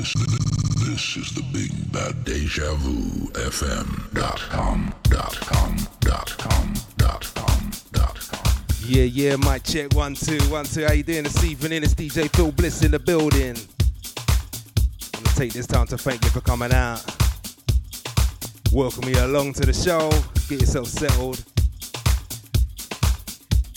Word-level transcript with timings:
This, 0.00 0.14
this 0.14 1.16
is 1.18 1.34
the 1.34 1.42
big 1.52 1.92
bad 1.92 2.24
deja 2.24 2.74
vu 2.76 3.28
FM 3.32 4.14
dot 4.14 4.40
com 4.48 4.94
dot 5.10 5.38
com 5.40 5.76
dot 6.00 6.38
com 6.38 6.72
dot 6.96 7.30
com 7.34 7.70
dot 7.92 8.18
com. 8.32 8.52
Yeah, 8.86 9.02
yeah, 9.02 9.36
mic 9.36 9.62
check 9.62 9.92
one 9.92 10.14
two 10.14 10.38
one 10.48 10.64
two. 10.64 10.86
How 10.86 10.94
you 10.94 11.02
doing 11.02 11.24
this 11.24 11.44
evening? 11.44 11.82
It's 11.82 11.92
DJ 11.92 12.34
Phil 12.34 12.50
Bliss 12.50 12.82
in 12.82 12.92
the 12.92 12.98
building. 12.98 13.58
I'm 13.58 15.22
gonna 15.22 15.36
take 15.36 15.52
this 15.52 15.66
time 15.66 15.86
to 15.88 15.98
thank 15.98 16.24
you 16.24 16.30
for 16.30 16.40
coming 16.40 16.72
out. 16.72 17.04
Welcome 18.72 19.06
you 19.06 19.22
along 19.22 19.52
to 19.54 19.66
the 19.66 19.74
show. 19.74 20.08
Get 20.48 20.62
yourself 20.62 20.86
settled. 20.86 21.44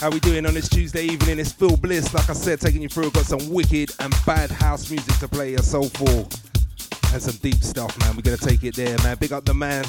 How 0.03 0.09
we 0.09 0.19
doing 0.19 0.45
on 0.45 0.53
this 0.53 0.67
Tuesday 0.67 1.05
evening? 1.05 1.39
It's 1.39 1.53
Phil 1.53 1.77
Bliss, 1.77 2.13
like 2.13 2.29
I 2.29 2.33
said, 2.33 2.59
taking 2.59 2.81
you 2.81 2.89
through. 2.89 3.11
Got 3.11 3.23
some 3.23 3.49
wicked 3.49 3.89
and 4.01 4.13
bad 4.25 4.51
house 4.51 4.91
music 4.91 5.17
to 5.19 5.29
play, 5.29 5.53
a 5.53 5.63
soulful 5.63 6.27
and 7.13 7.21
some 7.21 7.37
deep 7.37 7.63
stuff, 7.63 7.97
man. 8.01 8.13
We're 8.13 8.21
gonna 8.21 8.35
take 8.35 8.65
it 8.65 8.75
there, 8.75 8.97
man. 8.97 9.15
Big 9.17 9.31
up 9.31 9.45
the 9.45 9.53
man, 9.53 9.85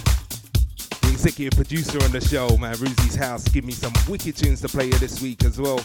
the 1.02 1.08
executive 1.10 1.56
producer 1.56 2.00
on 2.04 2.12
the 2.12 2.20
show, 2.20 2.56
man. 2.58 2.76
Ruzy's 2.76 3.16
House. 3.16 3.48
Give 3.48 3.64
me 3.64 3.72
some 3.72 3.92
wicked 4.08 4.36
tunes 4.36 4.60
to 4.60 4.68
play 4.68 4.88
here 4.88 5.00
this 5.00 5.20
week 5.20 5.44
as 5.44 5.60
well. 5.60 5.84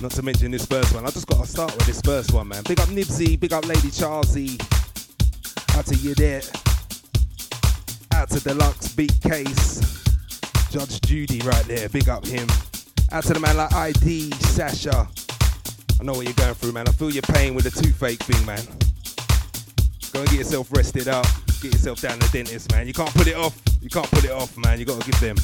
Not 0.00 0.12
to 0.12 0.22
mention 0.22 0.52
this 0.52 0.64
first 0.64 0.94
one. 0.94 1.04
I 1.04 1.10
just 1.10 1.26
gotta 1.26 1.46
start 1.46 1.74
with 1.74 1.84
this 1.84 2.00
first 2.00 2.32
one, 2.32 2.48
man. 2.48 2.62
Big 2.62 2.80
up 2.80 2.88
Nibsy, 2.88 3.38
big 3.38 3.52
up 3.52 3.66
Lady 3.66 3.90
Charlesy. 3.90 4.58
Out 5.76 5.84
to 5.84 5.94
you 5.96 6.14
there. 6.14 6.40
Out 8.14 8.30
to 8.30 8.40
Deluxe 8.40 8.94
Beat 8.94 9.20
Case. 9.20 10.05
Judge 10.70 11.00
Judy 11.02 11.40
right 11.40 11.64
there, 11.64 11.88
big 11.88 12.08
up 12.08 12.26
him. 12.26 12.48
Out 13.12 13.24
to 13.24 13.34
the 13.34 13.40
man 13.40 13.56
like 13.56 13.72
ID, 13.72 14.30
Sasha. 14.32 15.08
I 16.00 16.04
know 16.04 16.12
what 16.12 16.24
you're 16.24 16.34
going 16.34 16.54
through, 16.54 16.72
man. 16.72 16.88
I 16.88 16.92
feel 16.92 17.10
your 17.10 17.22
pain 17.22 17.54
with 17.54 17.64
the 17.64 17.70
toothache 17.70 18.22
thing, 18.22 18.44
man. 18.44 18.60
Go 20.12 20.20
and 20.20 20.28
get 20.28 20.38
yourself 20.38 20.68
rested 20.72 21.08
up. 21.08 21.26
Get 21.62 21.72
yourself 21.72 22.00
down 22.00 22.18
to 22.18 22.26
the 22.26 22.38
dentist, 22.38 22.70
man. 22.72 22.86
You 22.86 22.92
can't 22.92 23.12
put 23.14 23.26
it 23.26 23.36
off. 23.36 23.60
You 23.80 23.88
can't 23.88 24.10
put 24.10 24.24
it 24.24 24.30
off, 24.30 24.56
man. 24.58 24.78
You 24.78 24.84
gotta 24.84 25.04
give 25.04 25.20
them. 25.20 25.36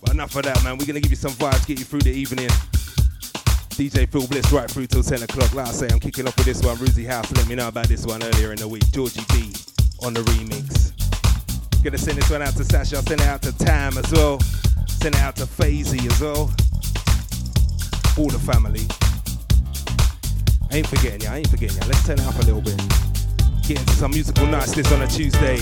But 0.00 0.14
enough 0.14 0.34
of 0.36 0.44
that, 0.44 0.62
man. 0.64 0.78
We're 0.78 0.86
gonna 0.86 1.00
give 1.00 1.10
you 1.10 1.16
some 1.16 1.32
vibes, 1.32 1.66
get 1.66 1.78
you 1.78 1.84
through 1.84 2.02
the 2.02 2.12
evening. 2.12 2.48
DJ 3.74 4.08
Phil 4.08 4.26
Bliss 4.28 4.52
right 4.52 4.70
through 4.70 4.86
till 4.86 5.02
10 5.02 5.24
o'clock. 5.24 5.52
Like 5.52 5.68
I 5.68 5.72
say, 5.72 5.88
I'm 5.90 5.98
kicking 5.98 6.28
off 6.28 6.36
with 6.36 6.46
this 6.46 6.62
one. 6.62 6.76
Ruzy 6.76 7.06
House 7.06 7.30
let 7.32 7.48
me 7.48 7.56
know 7.56 7.68
about 7.68 7.88
this 7.88 8.06
one 8.06 8.22
earlier 8.22 8.52
in 8.52 8.58
the 8.58 8.68
week. 8.68 8.88
Georgie 8.92 9.24
B 9.30 9.52
on 10.04 10.14
the 10.14 10.20
remix. 10.20 10.93
Gonna 11.84 11.98
send 11.98 12.16
this 12.16 12.30
one 12.30 12.40
out 12.40 12.56
to 12.56 12.64
Sasha, 12.64 13.02
send 13.02 13.20
it 13.20 13.26
out 13.26 13.42
to 13.42 13.52
Tam 13.58 13.98
as 13.98 14.10
well. 14.10 14.40
Send 14.86 15.16
it 15.16 15.20
out 15.20 15.36
to 15.36 15.44
Fazy 15.44 16.10
as 16.10 16.18
well. 16.18 16.50
All 18.16 18.30
the 18.30 18.38
family. 18.38 18.86
I 20.72 20.78
ain't 20.78 20.86
forgetting 20.86 21.20
ya, 21.20 21.32
I 21.32 21.36
ain't 21.40 21.48
forgetting 21.48 21.76
ya. 21.76 21.82
Let's 21.86 22.06
turn 22.06 22.18
it 22.18 22.26
up 22.26 22.36
a 22.36 22.46
little 22.46 22.62
bit. 22.62 22.78
Get 23.68 23.80
into 23.80 23.92
some 23.92 24.12
musical 24.12 24.46
niceness 24.46 24.90
on 24.92 25.02
a 25.02 25.06
Tuesday. 25.06 25.58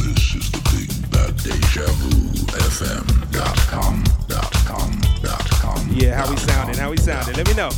This 0.00 0.34
is 0.34 0.50
the 0.50 0.60
big 0.72 0.90
bad 1.10 1.36
deja 1.36 1.84
vu 1.84 2.46
FM 2.56 3.30
dot 3.30 3.58
com 3.68 4.02
dot 4.26 4.52
com 4.64 4.98
dot 5.20 5.50
com. 5.60 5.86
Yeah, 5.92 6.14
how 6.14 6.30
we 6.30 6.38
sounding, 6.38 6.78
how 6.78 6.90
we 6.90 6.96
sounding. 6.96 7.36
Let 7.36 7.46
me 7.46 7.52
know. 7.52 7.70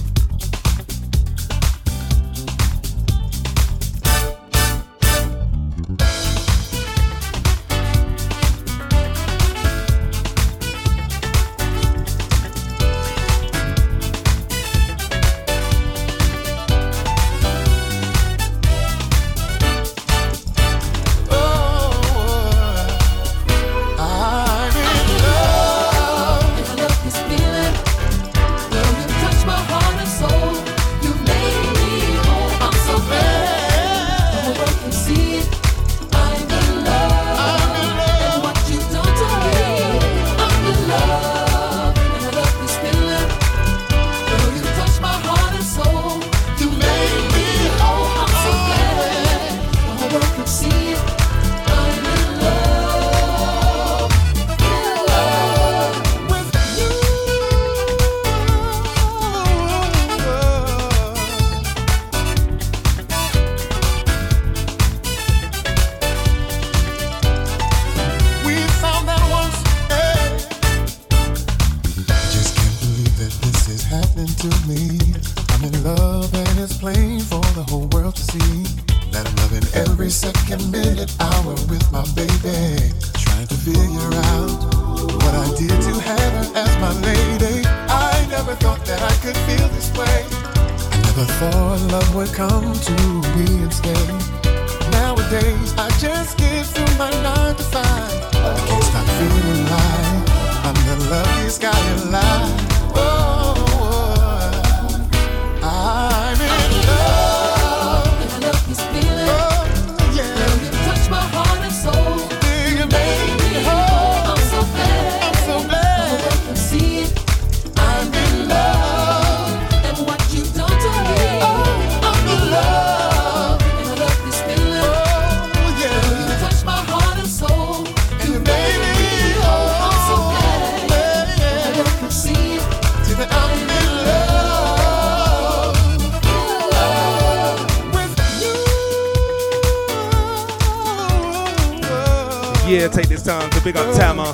Big 143.72 143.76
up 143.76 143.94
Tama. 143.94 144.24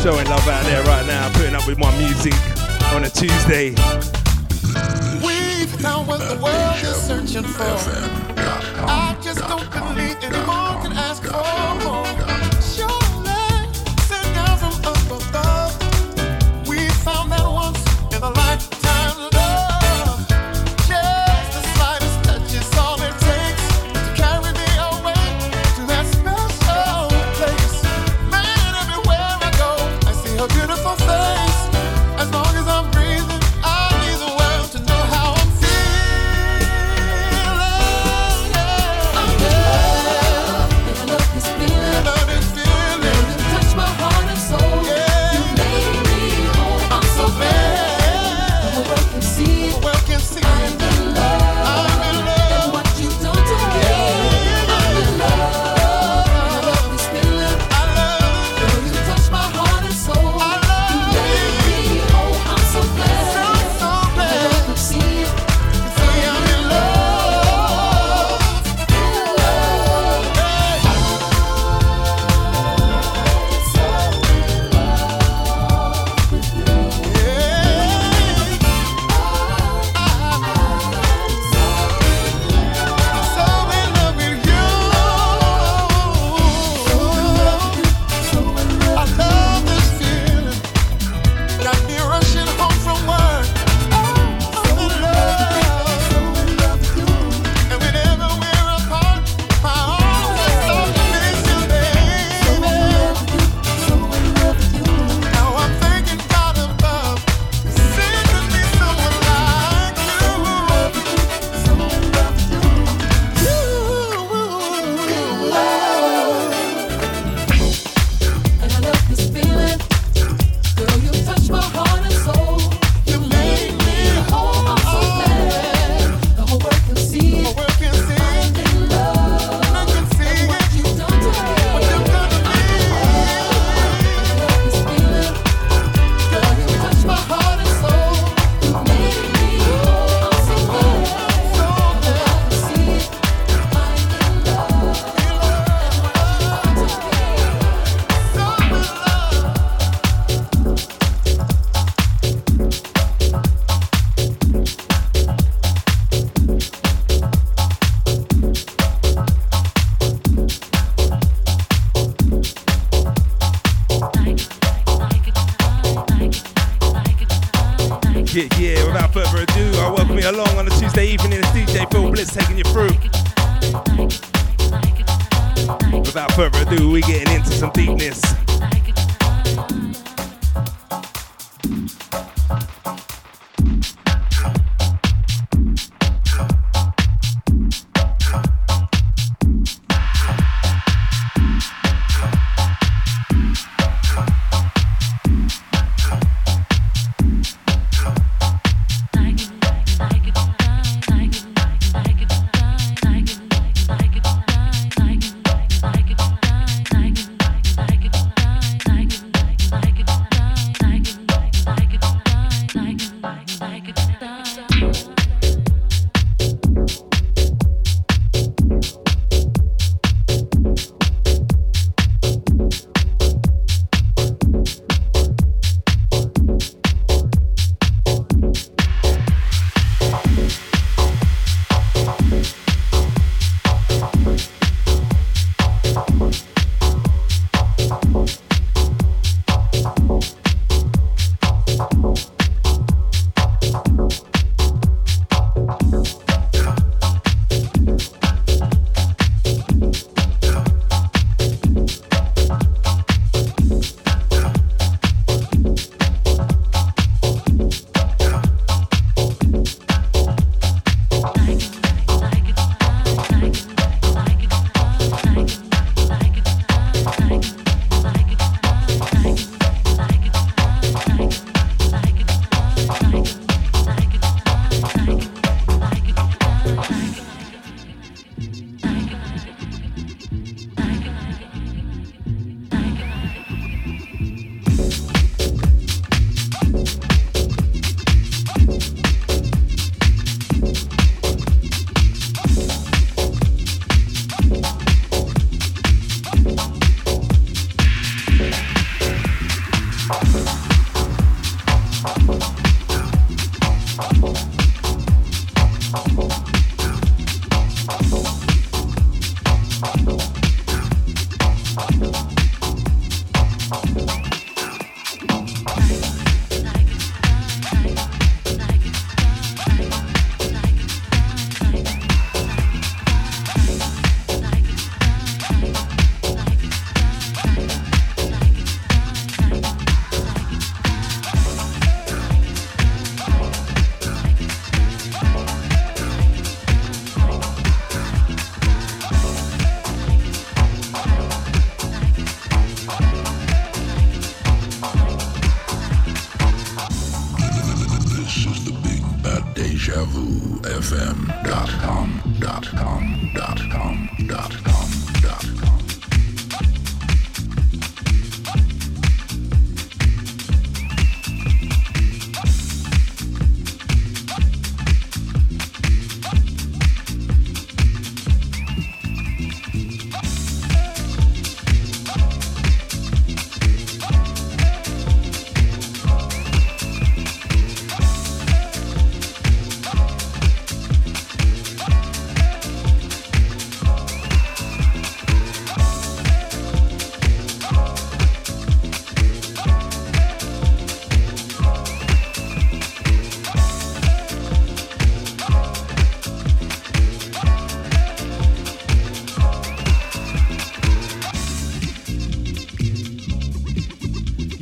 Showing 0.00 0.26
love 0.28 0.46
out 0.46 0.64
there 0.64 0.84
right 0.84 1.06
now, 1.06 1.28
putting 1.32 1.56
up 1.56 1.66
with 1.66 1.78
my 1.78 1.90
music 1.98 2.34
on 2.94 3.02
a 3.02 3.10
Tuesday. 3.10 3.70
We 5.24 5.66
found 5.82 6.06
what 6.06 6.20
the 6.20 6.38
world 6.40 6.76
is 6.82 6.96
searching 6.96 7.42
for. 7.42 7.64
I 8.86 9.16
just 9.20 9.40
don't 9.40 9.68
believe 9.72 10.20
can 10.20 10.92
ask 10.92 11.24
for 11.24 11.84
more. 11.84 12.09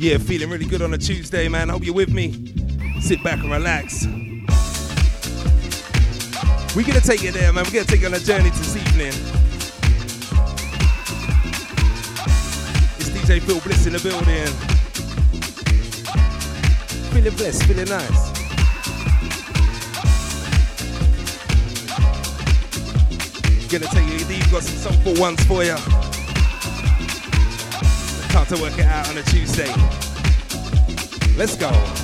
Yeah, 0.01 0.17
feeling 0.17 0.49
really 0.49 0.63
good 0.63 0.81
on 0.81 0.93
a 0.93 0.97
Tuesday, 0.97 1.49
man. 1.49 1.67
Hope 1.67 1.83
you're 1.83 1.93
with 1.93 2.13
me. 2.13 2.31
Sit 3.01 3.21
back 3.21 3.39
and 3.39 3.51
relax. 3.51 4.05
We're 6.73 6.87
gonna 6.87 7.01
take 7.01 7.21
you 7.21 7.33
there, 7.33 7.51
man. 7.51 7.65
We're 7.65 7.71
gonna 7.71 7.85
take 7.85 7.99
you 7.99 8.07
on 8.07 8.13
a 8.13 8.19
journey 8.19 8.49
this 8.49 8.77
evening. 8.77 9.07
It's 12.97 13.09
DJ 13.09 13.41
Phil 13.41 13.59
Bliss 13.59 13.87
in 13.87 13.91
the 13.91 13.99
building. 13.99 14.47
Feeling 17.11 17.35
blessed, 17.35 17.65
feeling 17.65 17.89
nice. 17.89 18.29
Gonna 23.69 23.85
take 23.87 24.07
you 24.07 24.25
deep, 24.29 24.49
got 24.49 24.63
some 24.63 24.93
soulful 24.93 25.21
ones 25.21 25.43
for 25.43 25.65
you. 25.65 25.75
Time 28.29 28.45
to 28.45 28.61
work 28.61 28.77
it 28.77 28.85
out 28.85 29.09
on 29.09 29.17
a 29.17 29.23
Tuesday. 29.23 29.73
Let's 31.35 31.55
go. 31.55 31.98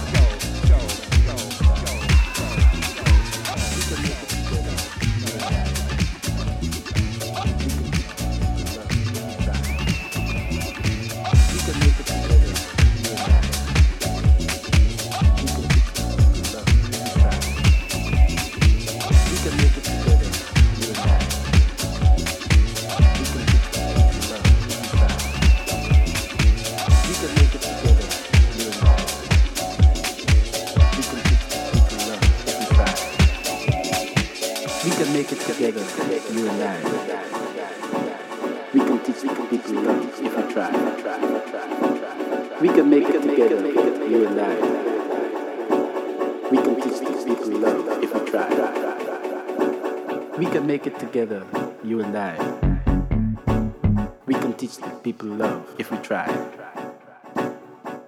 We 54.26 54.36
can 54.36 54.54
teach 54.54 54.78
the 54.78 54.88
people 55.04 55.28
love 55.28 55.68
if 55.78 55.92
we 55.92 55.98
try. 55.98 56.32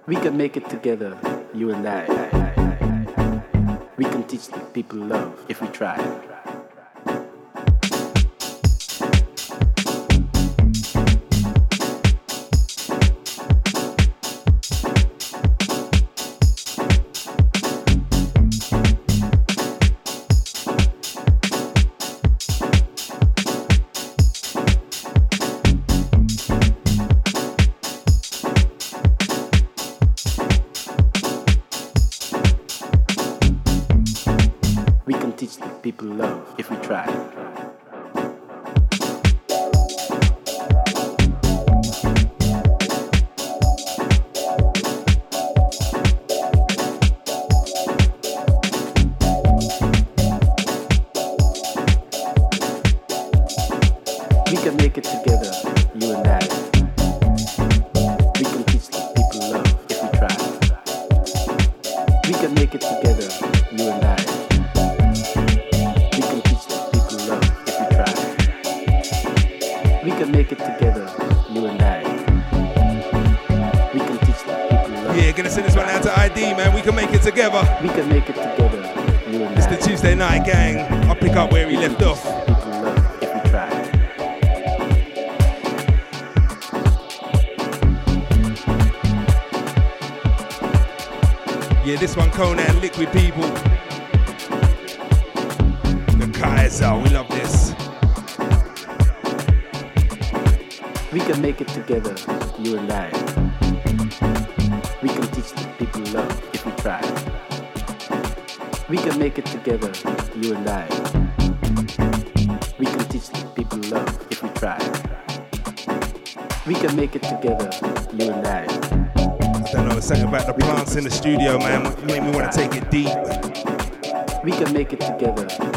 We 0.06 0.16
can 0.16 0.34
make 0.34 0.56
it 0.56 0.66
together, 0.70 1.18
you 1.52 1.72
and 1.72 1.86
I. 1.86 2.06
We 3.98 4.06
can 4.06 4.24
teach 4.24 4.48
the 4.48 4.60
people 4.72 4.98
love 4.98 5.44
if 5.50 5.60
we 5.60 5.68
try. 5.68 6.37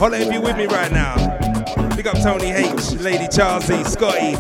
Holla 0.01 0.17
if 0.17 0.33
you 0.33 0.41
with 0.41 0.57
me 0.57 0.65
right 0.65 0.91
now. 0.91 1.15
Big 1.95 2.07
up 2.07 2.19
Tony 2.23 2.49
H, 2.49 2.93
Lady 2.93 3.27
Charlesy, 3.27 3.83
Scotty. 3.83 4.33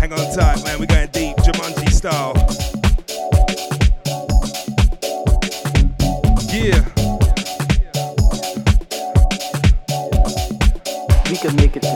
Hang 0.00 0.12
on 0.12 0.34
tight, 0.34 0.64
man. 0.64 0.80
We're 0.80 0.86
going 0.86 1.08
deep, 1.12 1.36
Jumanji 1.36 1.92
style. 1.92 2.34
Yeah. 6.52 6.82
We 11.30 11.36
can 11.36 11.54
make 11.54 11.76
it. 11.76 11.89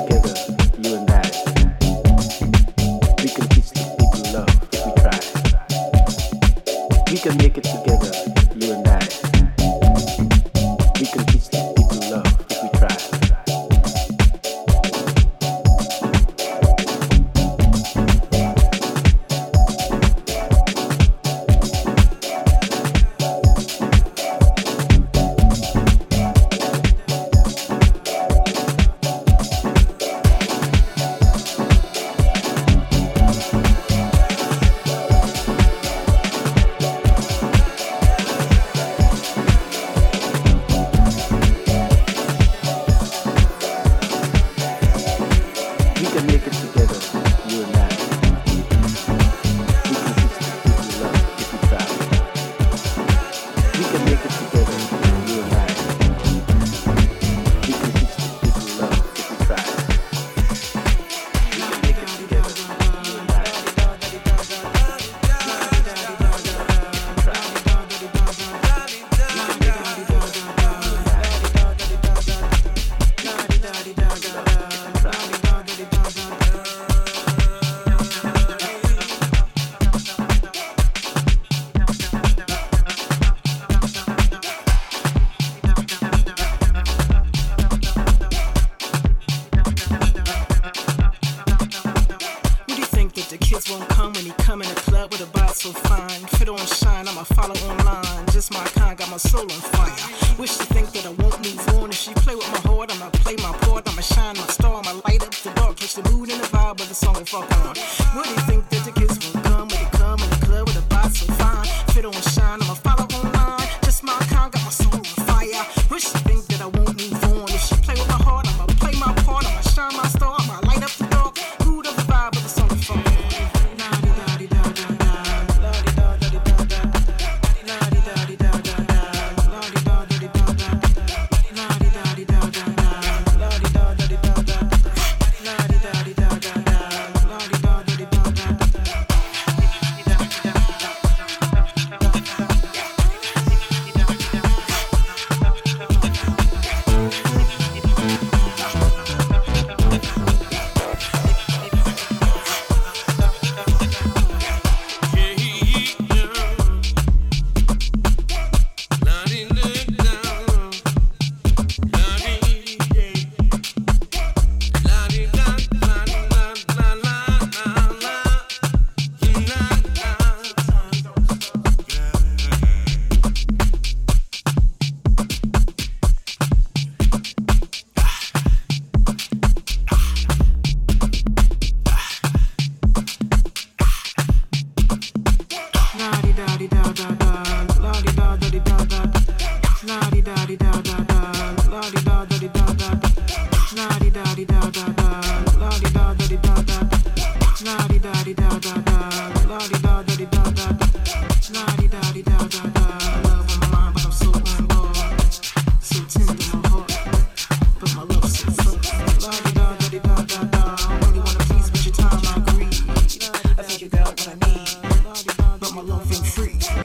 Here's 216.07 216.69
a 216.69 216.84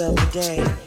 of 0.00 0.14
the 0.16 0.26
day, 0.32 0.85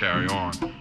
carry 0.00 0.26
on. 0.28 0.79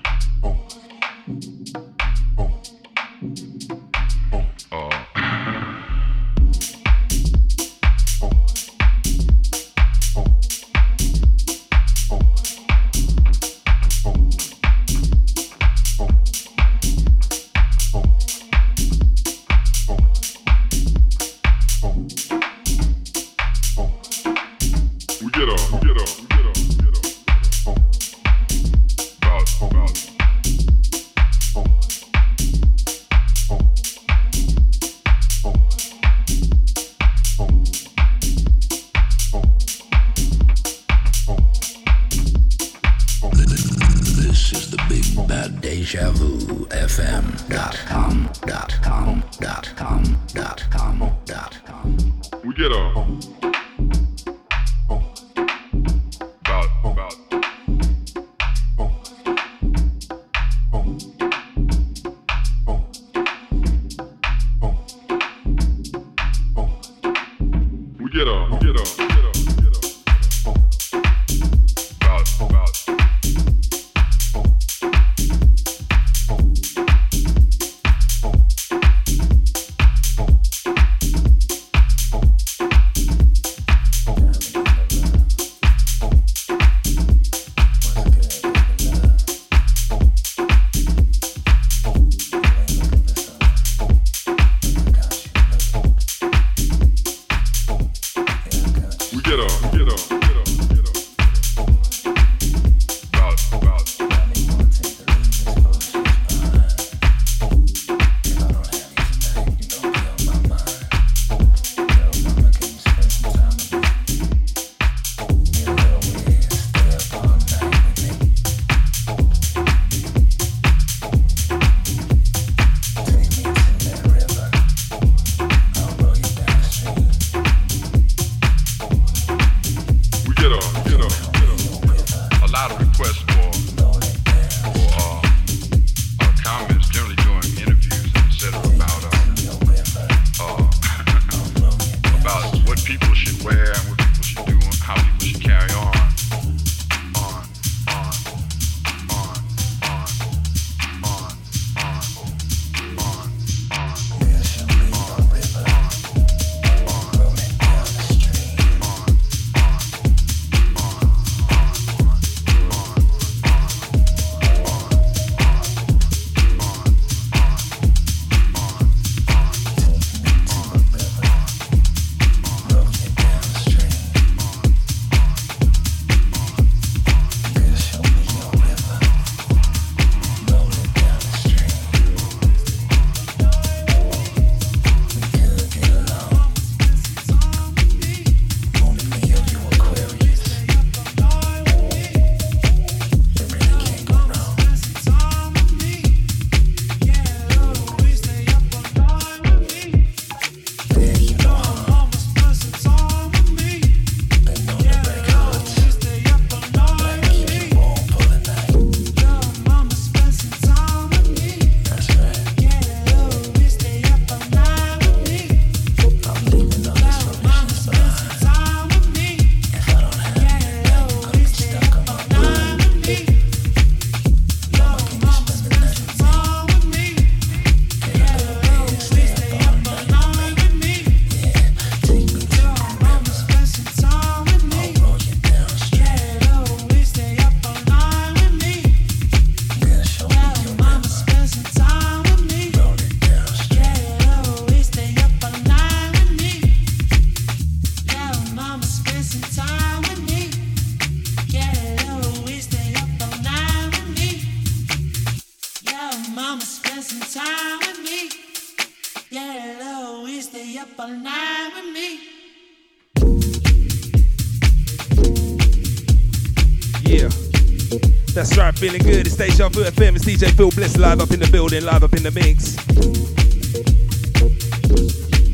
Bravo 269.71 269.89
FM, 269.91 270.15
it's 270.15 270.25
DJ 270.25 270.51
Phil 270.55 270.71
Bliss 270.71 270.97
live 270.97 271.21
up 271.21 271.31
in 271.31 271.39
the 271.39 271.47
building, 271.51 271.83
live 271.83 272.03
up 272.03 272.13
in 272.13 272.23
the 272.23 272.31
mix. 272.31 272.75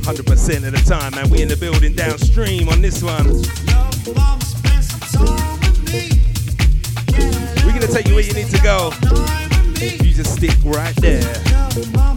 100% 0.03 0.67
of 0.67 0.71
the 0.71 0.83
time, 0.87 1.11
man, 1.15 1.29
we 1.29 1.41
in 1.41 1.49
the 1.49 1.57
building 1.57 1.93
downstream 1.93 2.69
on 2.69 2.81
this 2.81 3.03
one. 3.03 3.25
We're 7.65 7.73
gonna 7.73 7.91
take 7.91 8.07
you 8.07 8.15
where 8.15 8.23
you 8.23 8.33
need 8.33 8.49
to 8.51 8.61
go. 8.61 8.93
You 9.81 10.13
just 10.13 10.35
stick 10.35 10.55
right 10.63 10.95
there. 10.97 12.14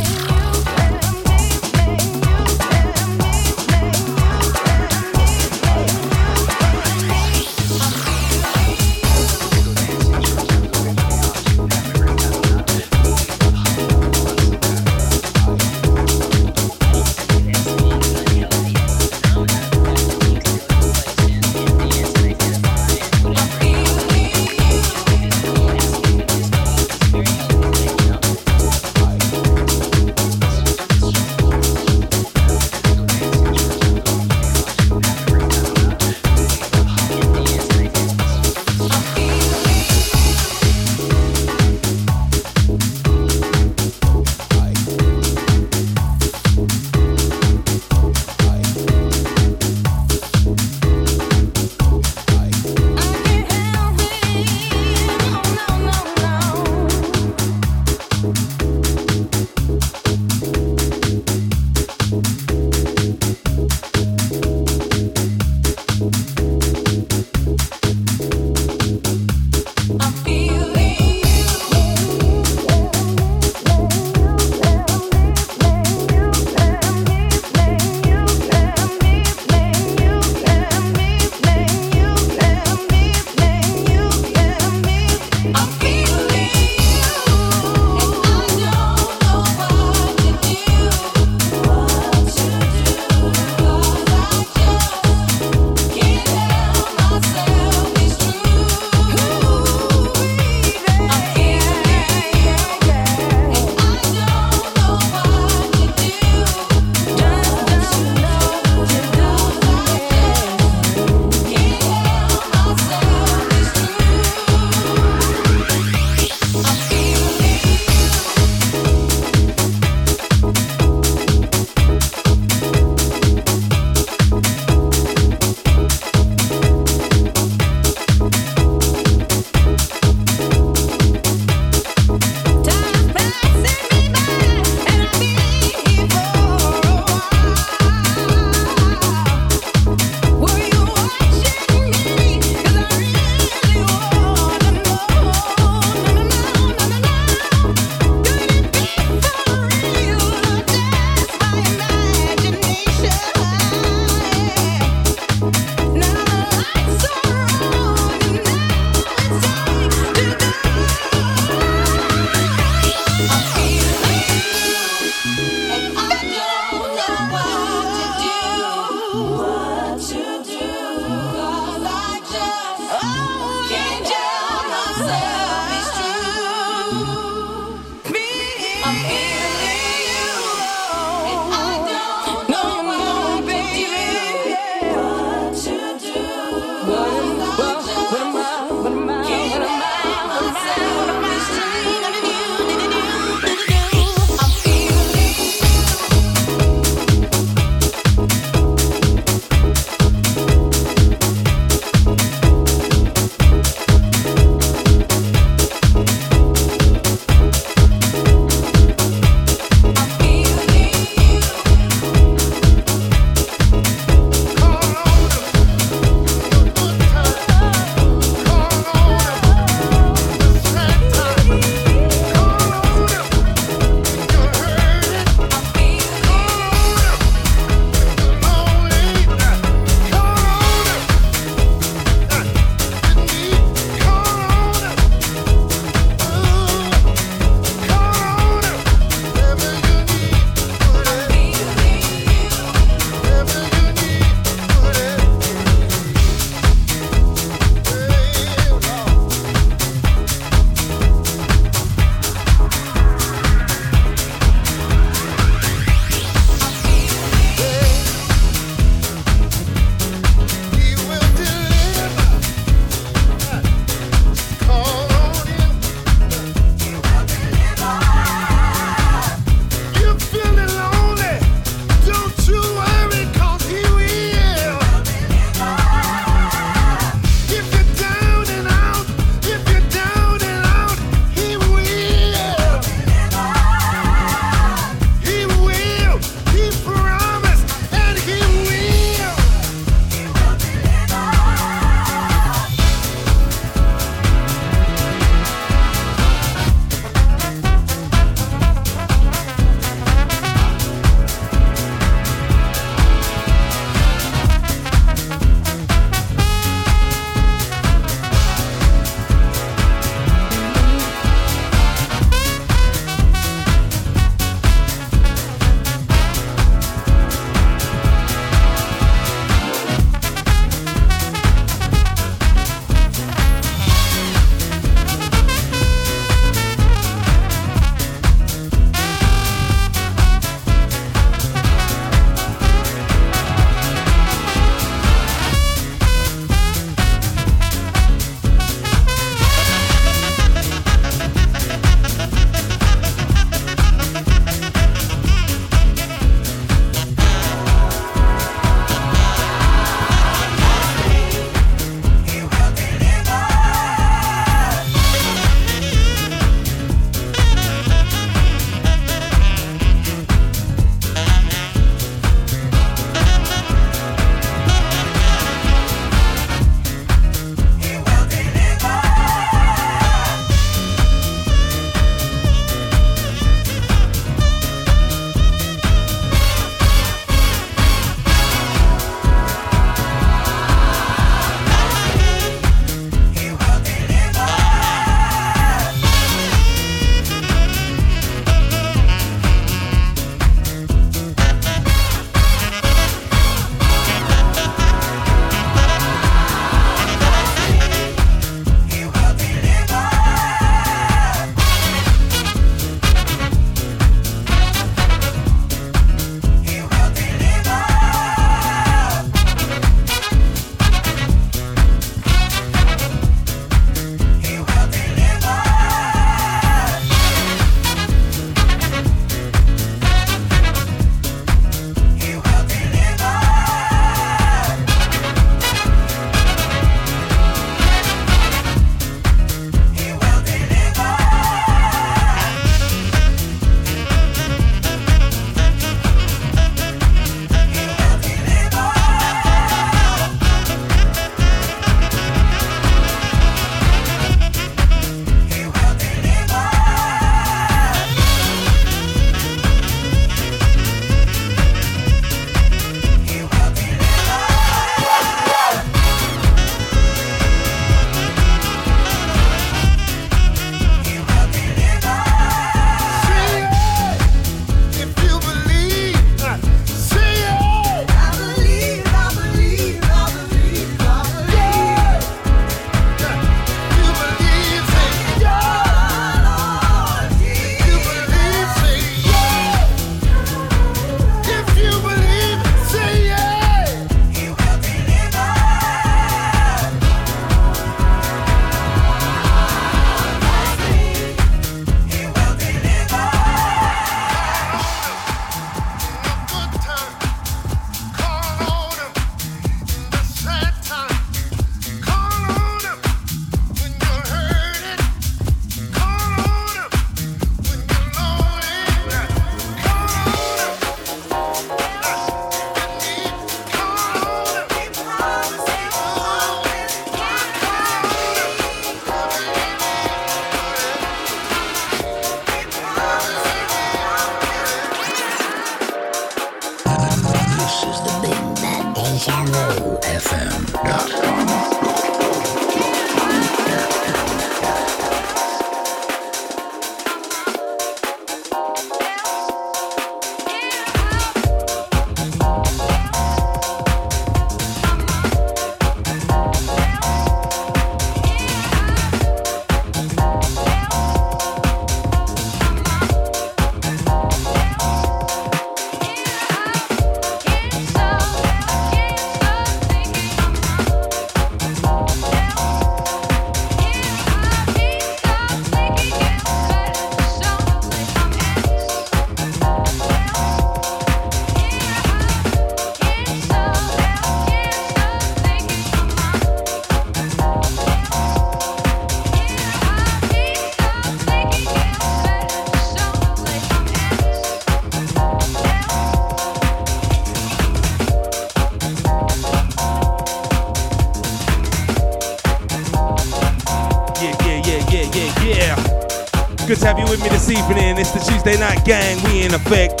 Gang. 598.88 599.22
We 599.24 599.42
in 599.42 599.52
effect. 599.52 600.00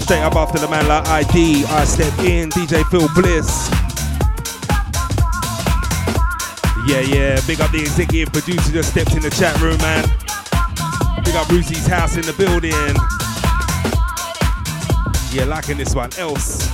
Straight 0.00 0.22
up 0.22 0.36
after 0.36 0.58
the 0.58 0.68
man 0.70 0.88
like 0.88 1.06
ID, 1.06 1.66
I 1.66 1.84
step 1.84 2.18
in. 2.20 2.48
DJ 2.48 2.82
Phil 2.90 3.06
Bliss. 3.14 3.68
Yeah, 6.88 7.00
yeah. 7.00 7.38
Big 7.46 7.60
up 7.60 7.70
the 7.70 7.80
executive 7.80 8.32
producer 8.32 8.72
just 8.72 8.92
stepped 8.92 9.14
in 9.14 9.20
the 9.20 9.28
chat 9.28 9.60
room, 9.60 9.76
man. 9.78 10.02
Big 11.24 11.34
up 11.34 11.46
Ruzy's 11.48 11.86
house 11.86 12.16
in 12.16 12.22
the 12.22 12.32
building. 12.32 12.72
Yeah, 15.30 15.44
liking 15.44 15.76
this 15.76 15.94
one. 15.94 16.10
Else. 16.16 16.66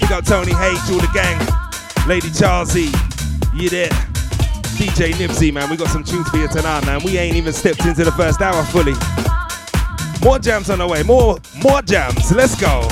Big 0.00 0.10
up 0.10 0.24
Tony 0.24 0.50
H, 0.50 0.90
all 0.90 0.98
the 0.98 1.10
gang. 1.14 1.38
Lady 2.08 2.28
Charlesy. 2.30 2.90
You 3.54 3.70
there? 3.70 4.09
DJ 4.80 5.12
Nibsy, 5.12 5.52
man. 5.52 5.68
We 5.68 5.76
got 5.76 5.88
some 5.88 6.02
tunes 6.02 6.26
for 6.30 6.38
you 6.38 6.48
tonight, 6.48 6.86
man. 6.86 7.02
We 7.04 7.18
ain't 7.18 7.36
even 7.36 7.52
stepped 7.52 7.84
into 7.84 8.02
the 8.02 8.12
first 8.12 8.40
hour 8.40 8.64
fully. 8.64 8.94
More 10.24 10.38
jams 10.38 10.70
on 10.70 10.78
the 10.78 10.86
way. 10.86 11.02
More, 11.02 11.36
more 11.62 11.82
jams. 11.82 12.32
Let's 12.32 12.58
go. 12.58 12.88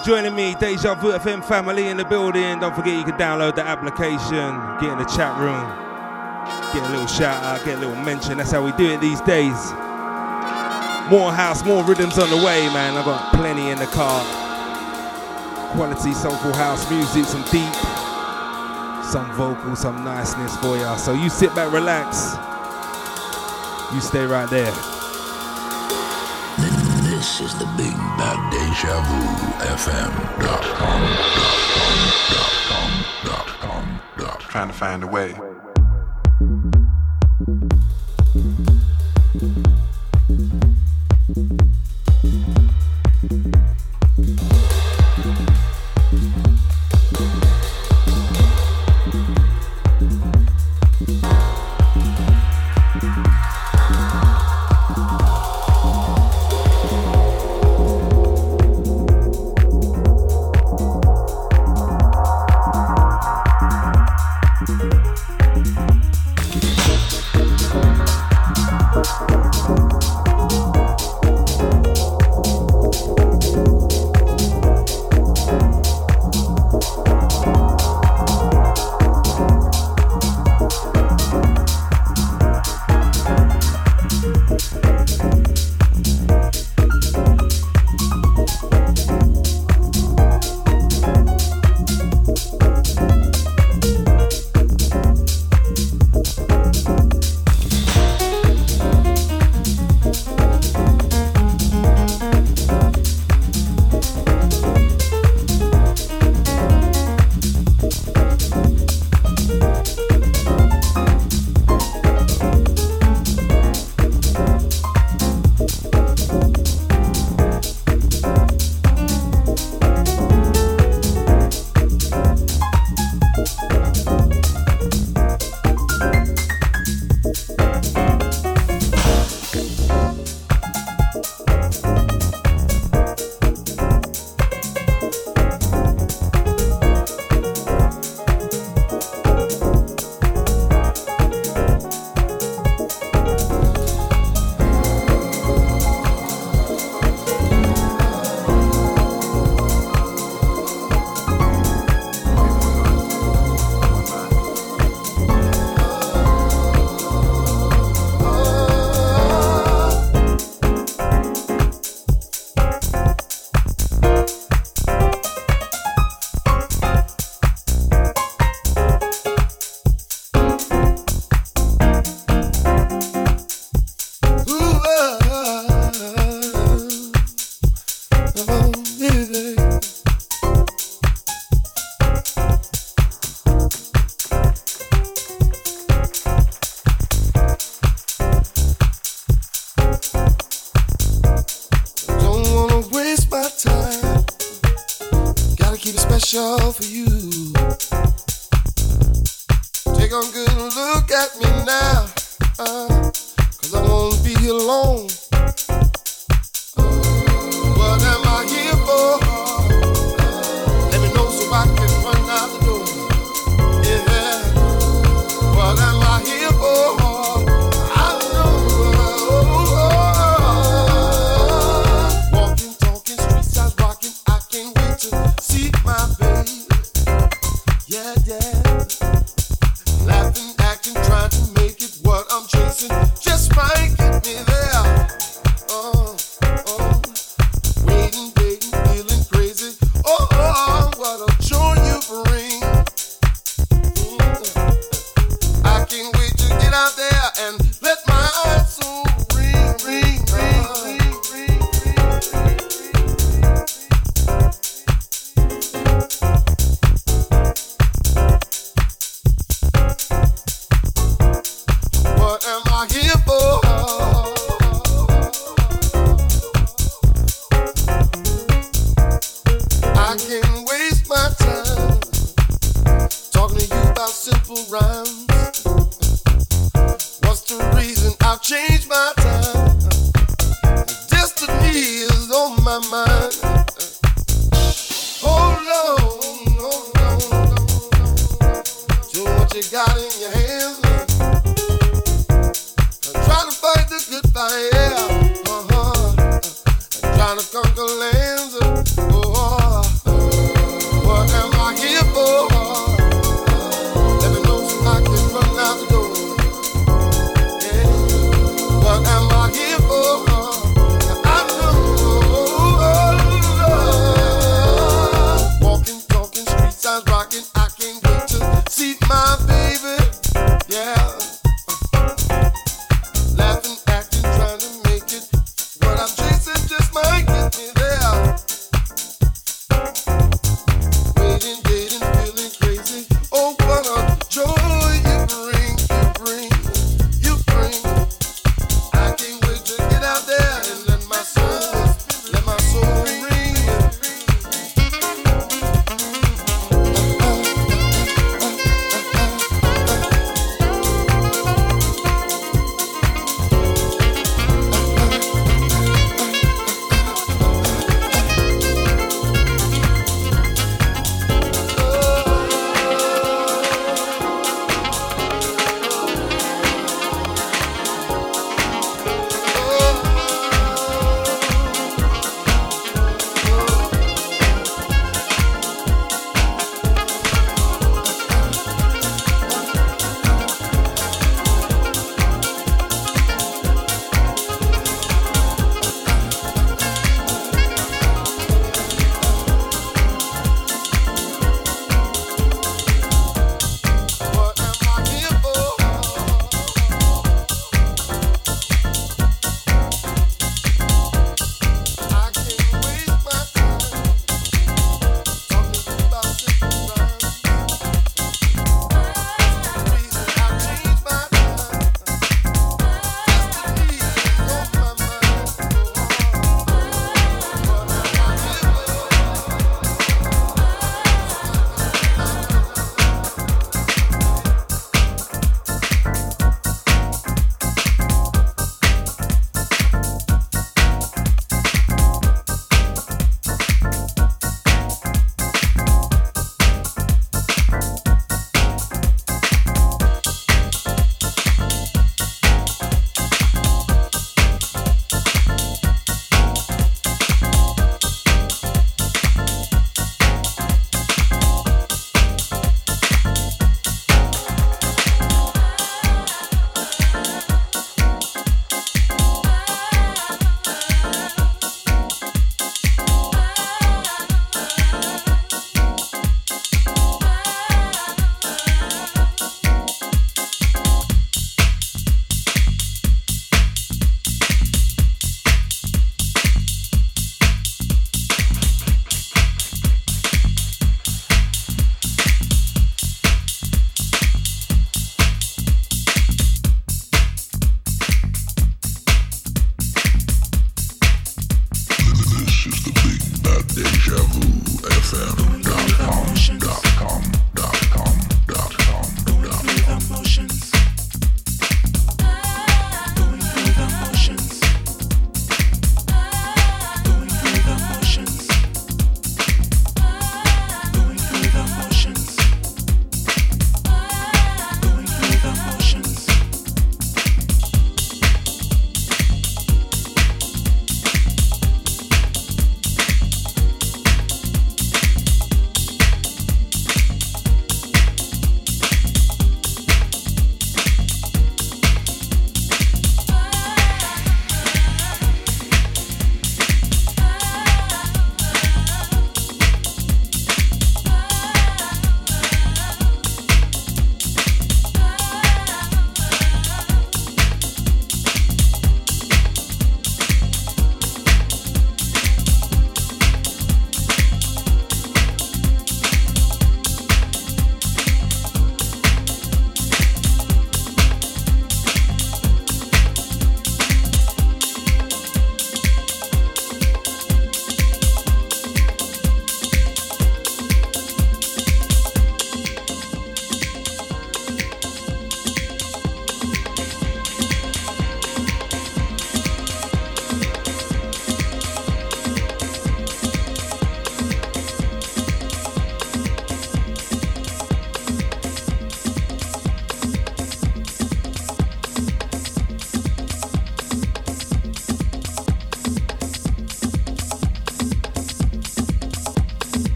For 0.00 0.06
joining 0.06 0.34
me, 0.34 0.54
Deja 0.54 0.94
Vu 0.94 1.12
FM 1.12 1.44
family 1.44 1.88
in 1.88 1.96
the 1.96 2.04
building. 2.04 2.60
Don't 2.60 2.74
forget 2.74 2.96
you 2.96 3.04
can 3.04 3.18
download 3.18 3.54
the 3.54 3.62
application, 3.62 4.50
get 4.80 4.92
in 4.92 4.98
the 4.98 5.04
chat 5.04 5.38
room, 5.40 5.66
get 6.72 6.88
a 6.88 6.92
little 6.92 7.06
shout 7.06 7.42
out, 7.42 7.64
get 7.64 7.78
a 7.78 7.80
little 7.80 7.96
mention. 7.96 8.38
That's 8.38 8.50
how 8.50 8.64
we 8.64 8.72
do 8.72 8.90
it 8.90 9.00
these 9.00 9.20
days. 9.22 9.72
More 11.10 11.32
house, 11.32 11.64
more 11.64 11.82
rhythms 11.84 12.18
on 12.18 12.30
the 12.30 12.36
way, 12.36 12.66
man. 12.72 12.96
I've 12.96 13.04
got 13.04 13.32
plenty 13.34 13.70
in 13.70 13.78
the 13.78 13.86
car. 13.86 14.22
Quality 15.72 16.12
soulful 16.12 16.52
house 16.52 16.88
music, 16.90 17.24
some 17.24 17.42
deep, 17.50 17.74
some 19.04 19.30
vocal, 19.32 19.74
some 19.76 20.04
niceness 20.04 20.56
for 20.58 20.76
ya. 20.76 20.96
So 20.96 21.12
you 21.12 21.28
sit 21.28 21.54
back, 21.54 21.72
relax. 21.72 22.36
You 23.94 24.00
stay 24.00 24.24
right 24.24 24.48
there. 24.50 24.99
Trying 34.50 34.68
to 34.68 34.74
find 34.74 35.02
a 35.02 35.06
way. 35.06 35.49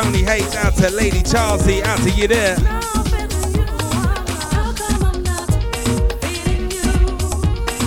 Tony 0.00 0.24
H. 0.28 0.54
Out 0.54 0.76
to 0.76 0.90
Lady 0.90 1.22
Charlesy. 1.22 1.82
Out 1.82 1.98
to 2.02 2.10
you 2.10 2.28
there. 2.28 2.54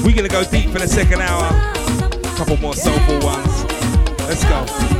We're 0.04 0.14
gonna 0.14 0.28
go 0.28 0.44
deep 0.44 0.72
for 0.72 0.80
the 0.80 0.90
second 0.90 1.22
hour. 1.22 1.48
Couple 2.36 2.58
more 2.58 2.76
soulful 2.76 3.20
ones. 3.20 3.64
Let's 4.28 4.44
go. 4.44 4.91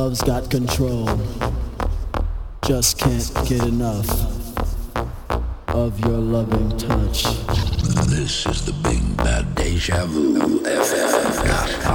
Love's 0.00 0.22
got 0.22 0.48
control. 0.50 1.06
Just 2.64 2.98
can't 2.98 3.34
get 3.46 3.62
enough 3.66 4.08
of 5.68 6.00
your 6.00 6.16
loving 6.16 6.70
touch. 6.78 7.24
This 8.08 8.46
is 8.46 8.64
the 8.64 8.72
Big 8.82 9.14
Bad 9.18 9.54
Deja 9.54 10.06
Vu. 10.06 10.62
FFF.com. 10.62 11.90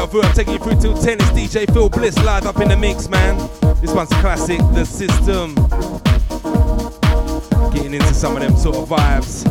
Deja 0.00 0.12
Vu, 0.12 0.22
I'm 0.22 0.32
taking 0.32 0.54
you 0.54 0.58
through 0.58 0.80
till 0.80 0.96
10. 0.96 1.18
It's 1.20 1.30
DJ 1.30 1.70
Phil 1.74 1.90
Bliss 1.90 2.16
live 2.24 2.46
up 2.46 2.58
in 2.60 2.70
the 2.70 2.76
mix, 2.76 3.10
man. 3.10 3.36
This 3.82 3.92
one's 3.92 4.10
a 4.12 4.14
classic, 4.14 4.58
The 4.72 4.86
System. 4.86 5.54
Getting 7.70 7.92
into 7.92 8.14
some 8.14 8.34
of 8.34 8.40
them 8.40 8.56
sort 8.56 8.76
of 8.76 8.88
vibes, 8.88 9.44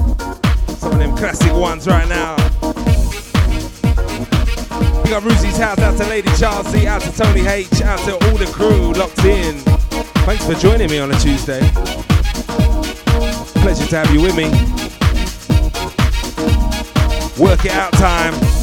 some 0.80 0.94
of 0.94 0.98
them 0.98 1.16
classic 1.16 1.54
ones 1.54 1.88
right 1.88 2.08
now. 2.10 2.36
We 5.04 5.12
got 5.12 5.22
Ruzi's 5.22 5.58
house, 5.58 5.78
out 5.80 5.98
to 5.98 6.06
Lady 6.06 6.30
Chelsea, 6.36 6.88
out 6.88 7.02
to 7.04 7.12
Tony 7.16 7.46
H, 7.46 7.84
out 7.84 8.00
to 8.06 8.14
all 8.14 8.38
the 8.38 8.50
crew 8.52 8.94
locked 8.94 9.24
in. 9.26 9.60
Thanks 10.26 10.46
for 10.48 10.56
joining 10.56 10.90
me 10.90 10.98
on 10.98 11.12
a 11.12 11.20
Tuesday. 11.20 11.62
Pleasure 13.62 13.86
to 13.86 13.98
have 13.98 14.12
you 14.12 14.22
with 14.22 14.36
me. 14.36 14.50
Work 17.38 17.66
it 17.66 17.72
out 17.72 17.94
time. 17.94 18.59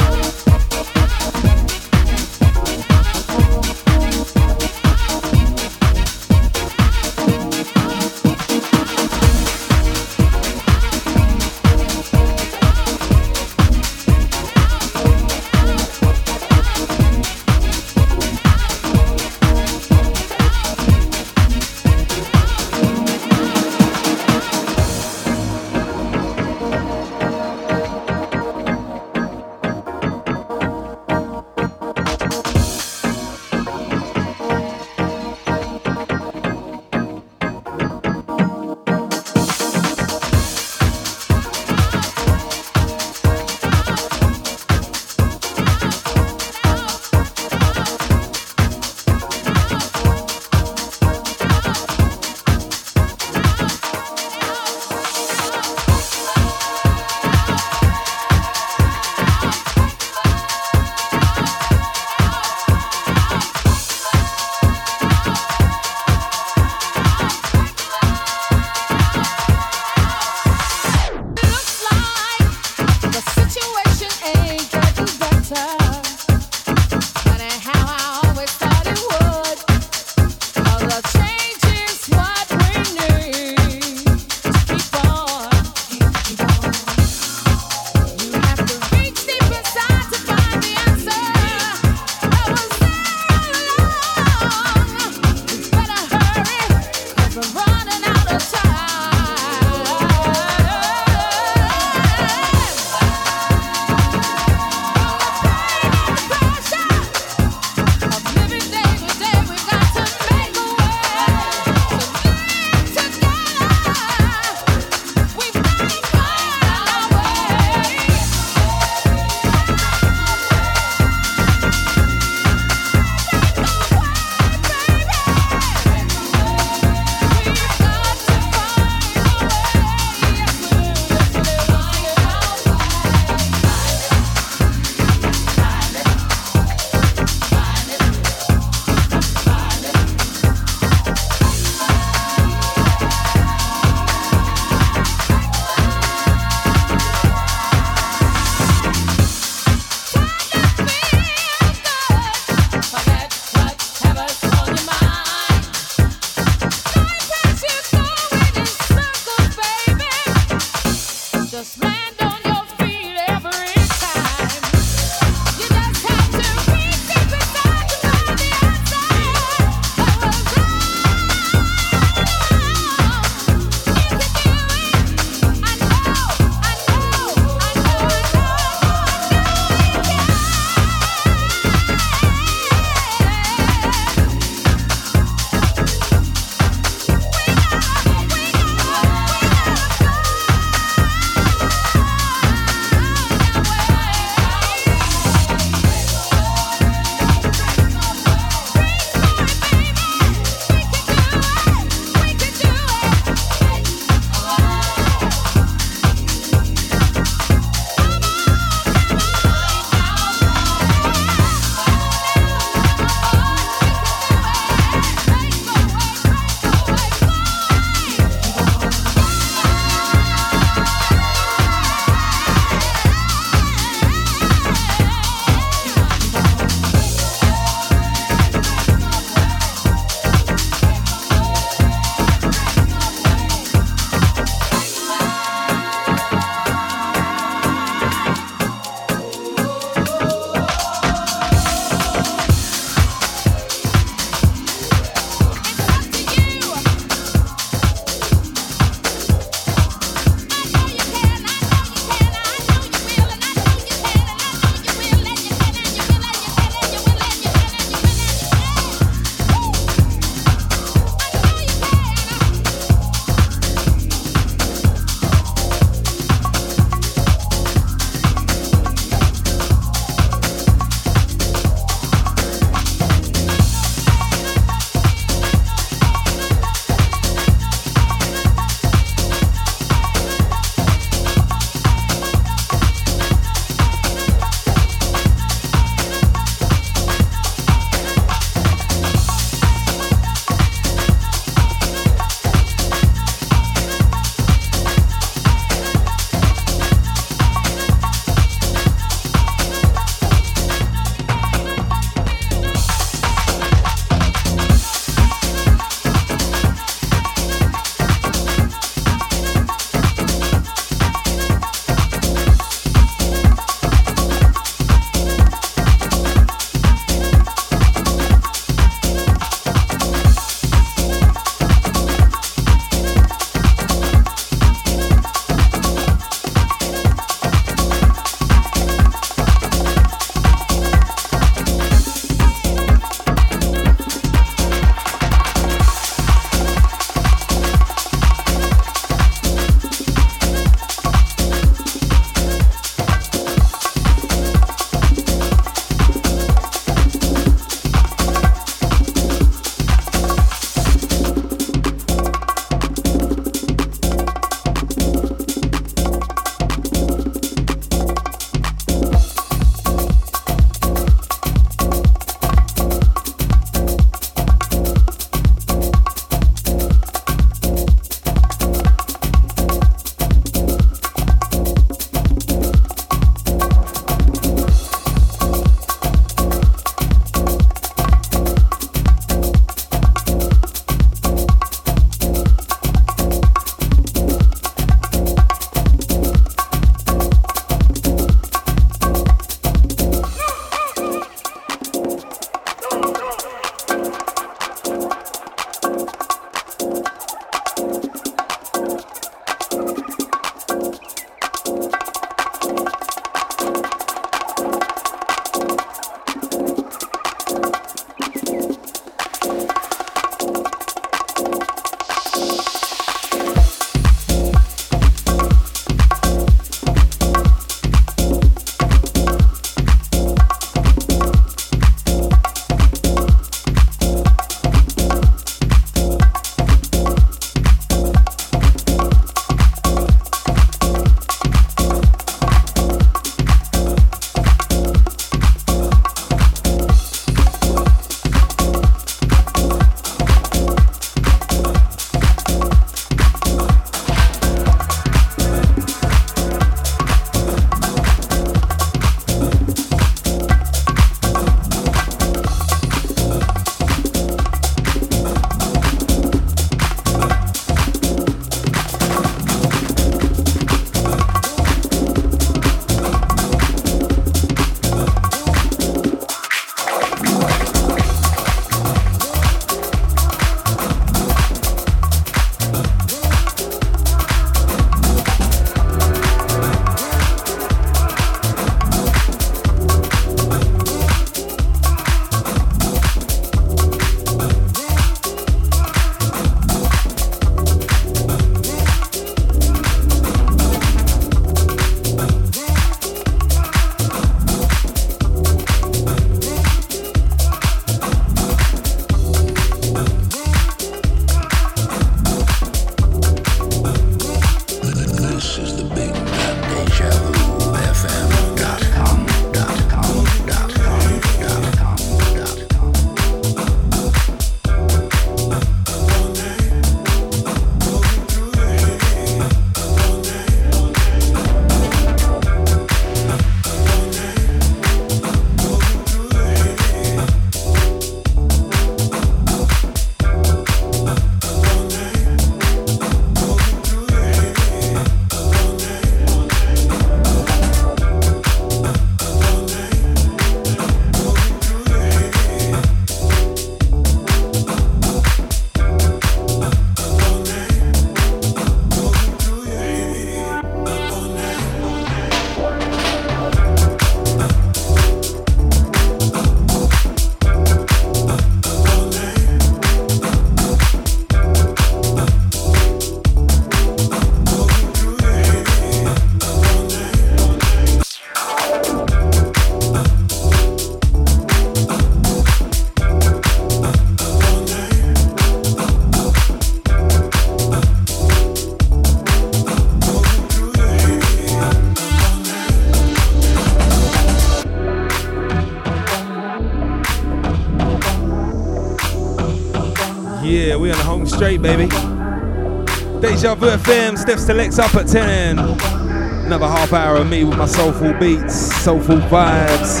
Deja 593.44 593.56
Vu 593.56 593.66
FM, 593.66 594.16
Steph 594.16 594.38
Selects 594.38 594.78
up 594.78 594.94
at 594.94 595.06
10. 595.06 595.58
Another 595.58 596.66
half 596.66 596.94
hour 596.94 597.18
of 597.18 597.28
me 597.28 597.44
with 597.44 597.58
my 597.58 597.66
soulful 597.66 598.14
beats, 598.14 598.54
soulful 598.54 599.16
vibes. 599.16 600.00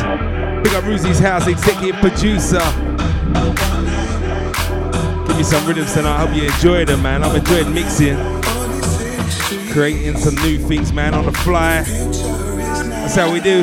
Big 0.64 0.72
up 0.72 0.82
Ruzy's 0.84 1.18
house, 1.18 1.46
executive 1.46 2.00
producer. 2.00 2.62
Give 5.26 5.36
me 5.36 5.42
some 5.42 5.66
rhythms 5.66 5.92
tonight. 5.92 6.16
I 6.16 6.26
hope 6.26 6.34
you 6.34 6.44
enjoy 6.44 6.86
them, 6.86 7.02
man. 7.02 7.22
I'm 7.22 7.36
enjoying 7.36 7.74
mixing, 7.74 8.16
creating 9.74 10.16
some 10.16 10.36
new 10.36 10.56
things, 10.56 10.94
man, 10.94 11.12
on 11.12 11.26
the 11.26 11.32
fly. 11.32 11.82
That's 11.82 13.14
how 13.14 13.30
we 13.30 13.40
do. 13.40 13.62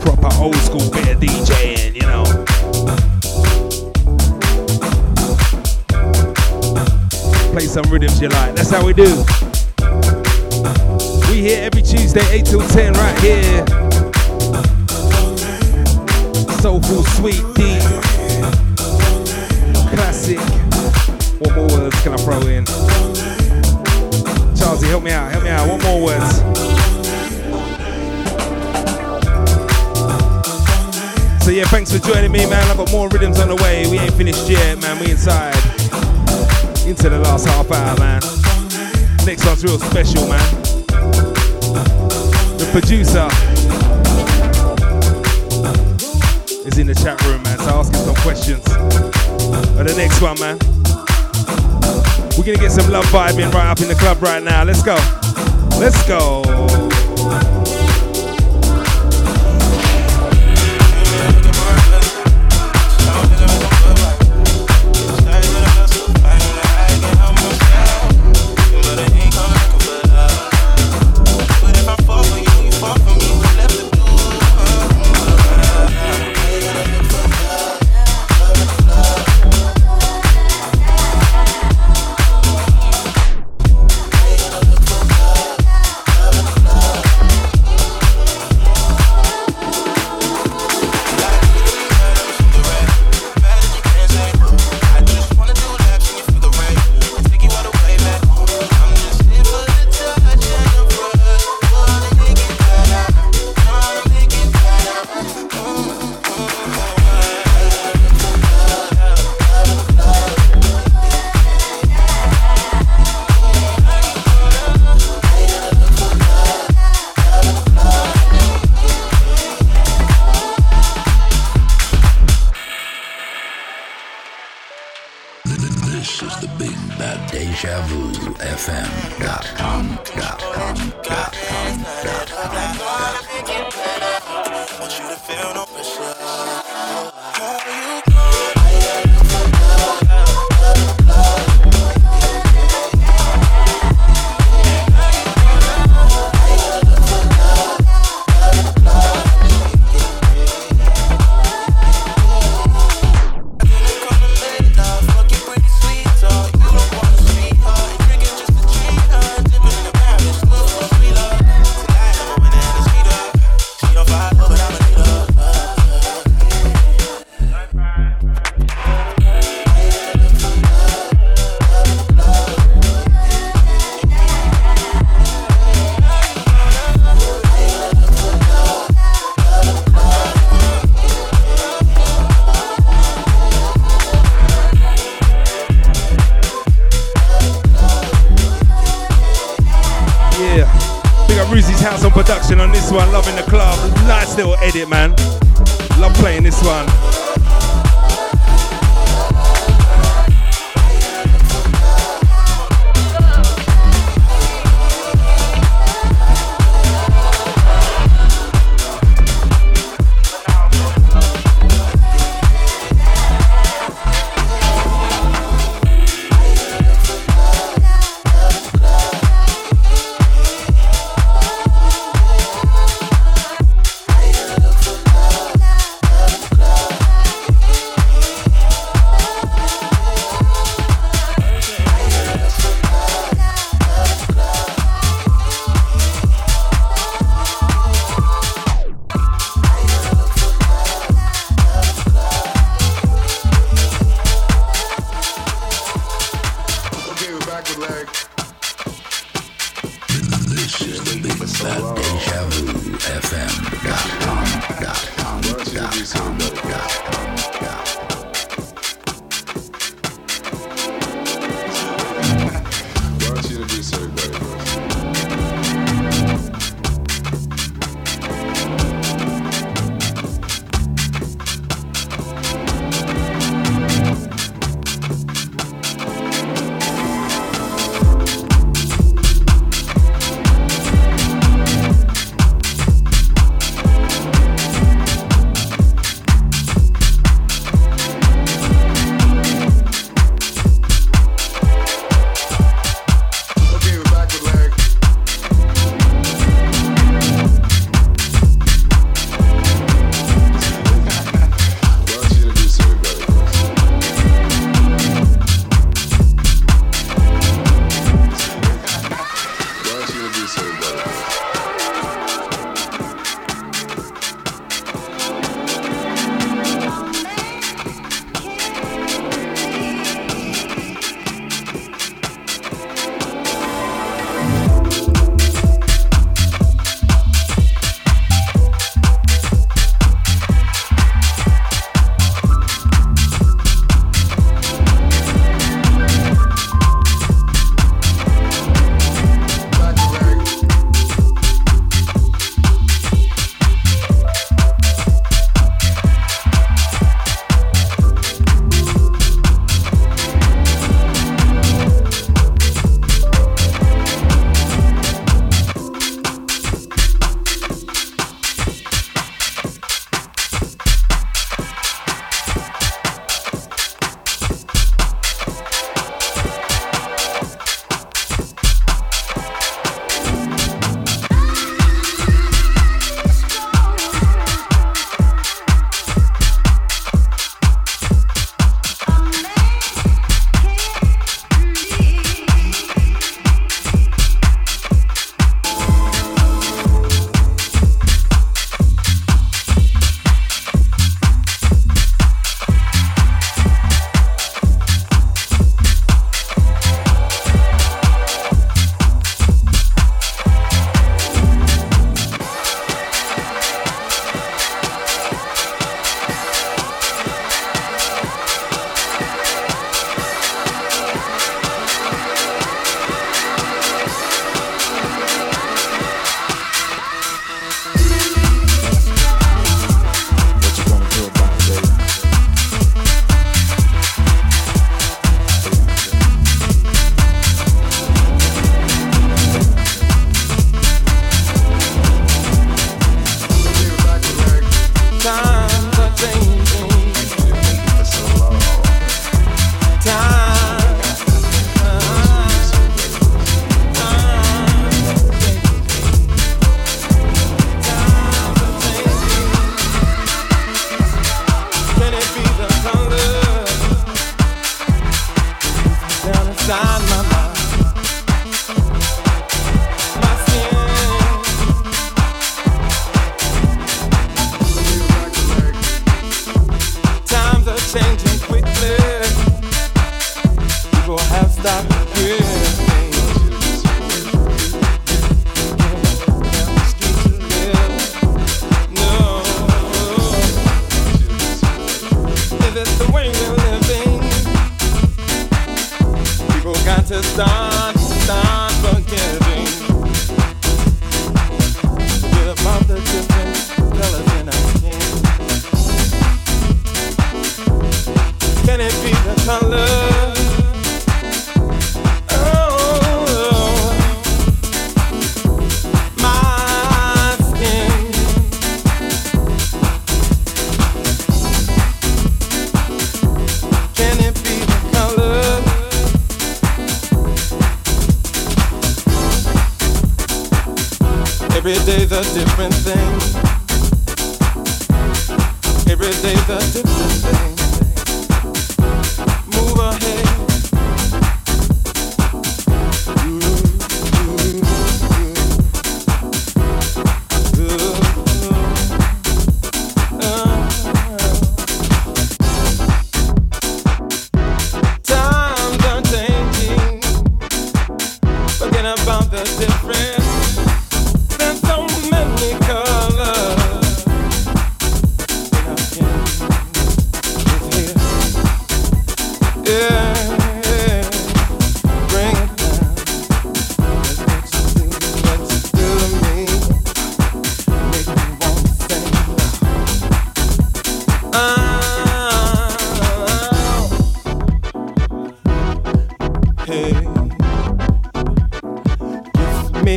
Proper 0.00 0.32
old 0.40 0.54
school 0.54 0.88
bit 0.92 1.08
of 1.08 1.20
some 7.72 7.90
rhythms 7.90 8.20
you 8.20 8.28
like. 8.28 8.54
That's 8.54 8.68
how 8.68 8.84
we 8.84 8.92
do. 8.92 9.24
We 11.30 11.40
here 11.40 11.62
every 11.62 11.80
Tuesday, 11.80 12.20
8 12.30 12.44
till 12.44 12.60
10, 12.68 12.92
right 12.92 13.18
here. 13.20 13.64
Soulful, 16.60 17.02
sweet, 17.16 17.40
deep, 17.56 17.80
classic. 19.88 20.38
What 21.40 21.56
more 21.56 21.66
words 21.68 21.98
can 22.02 22.12
I 22.12 22.18
throw 22.18 22.40
in? 22.42 22.66
Charlie, 24.54 24.88
help 24.88 25.02
me 25.02 25.12
out, 25.12 25.32
help 25.32 25.42
me 25.42 25.48
out. 25.48 25.66
What 25.66 25.82
more 25.82 26.04
words? 26.04 26.36
So 31.42 31.50
yeah, 31.50 31.64
thanks 31.64 31.90
for 31.90 32.06
joining 32.06 32.32
me, 32.32 32.44
man. 32.44 32.70
I've 32.70 32.76
got 32.76 32.92
more 32.92 33.08
rhythms 33.08 33.40
on 33.40 33.48
the 33.48 33.56
way. 33.56 33.86
We 33.90 33.98
ain't 33.98 34.12
finished 34.12 34.46
yet, 34.50 34.78
man. 34.82 34.98
We 34.98 35.12
inside. 35.12 35.51
Into 36.92 37.08
the 37.08 37.20
last 37.20 37.46
half 37.46 37.70
hour, 37.70 37.98
man. 37.98 38.20
Next 39.24 39.46
one's 39.46 39.64
real 39.64 39.78
special, 39.78 40.28
man. 40.28 40.62
The 42.58 42.68
producer 42.70 43.28
is 46.68 46.76
in 46.76 46.86
the 46.86 46.94
chat 46.94 47.18
room, 47.24 47.42
man. 47.44 47.58
So 47.60 47.80
ask 47.80 47.94
him 47.94 48.04
some 48.04 48.16
questions. 48.16 48.62
But 49.74 49.84
the 49.84 49.94
next 49.96 50.20
one, 50.20 50.38
man. 50.38 50.58
We're 52.36 52.44
gonna 52.44 52.58
get 52.58 52.72
some 52.72 52.92
love 52.92 53.06
vibing 53.06 53.50
right 53.54 53.70
up 53.70 53.80
in 53.80 53.88
the 53.88 53.94
club 53.94 54.22
right 54.22 54.42
now. 54.42 54.62
Let's 54.62 54.82
go. 54.82 54.96
Let's 55.80 56.06
go. 56.06 56.42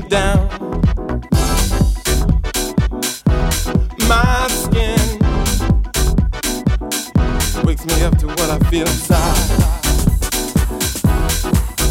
me 0.01 0.09
down. 0.09 0.49
My 4.09 4.47
skin 4.49 5.19
wakes 7.63 7.85
me 7.85 8.01
up 8.03 8.17
to 8.17 8.27
what 8.27 8.49
I 8.49 8.59
feel 8.69 8.88
inside. 8.88 9.35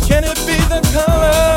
Can 0.06 0.24
it 0.24 0.36
be 0.47 0.56
the 0.68 0.81
color? 0.93 1.53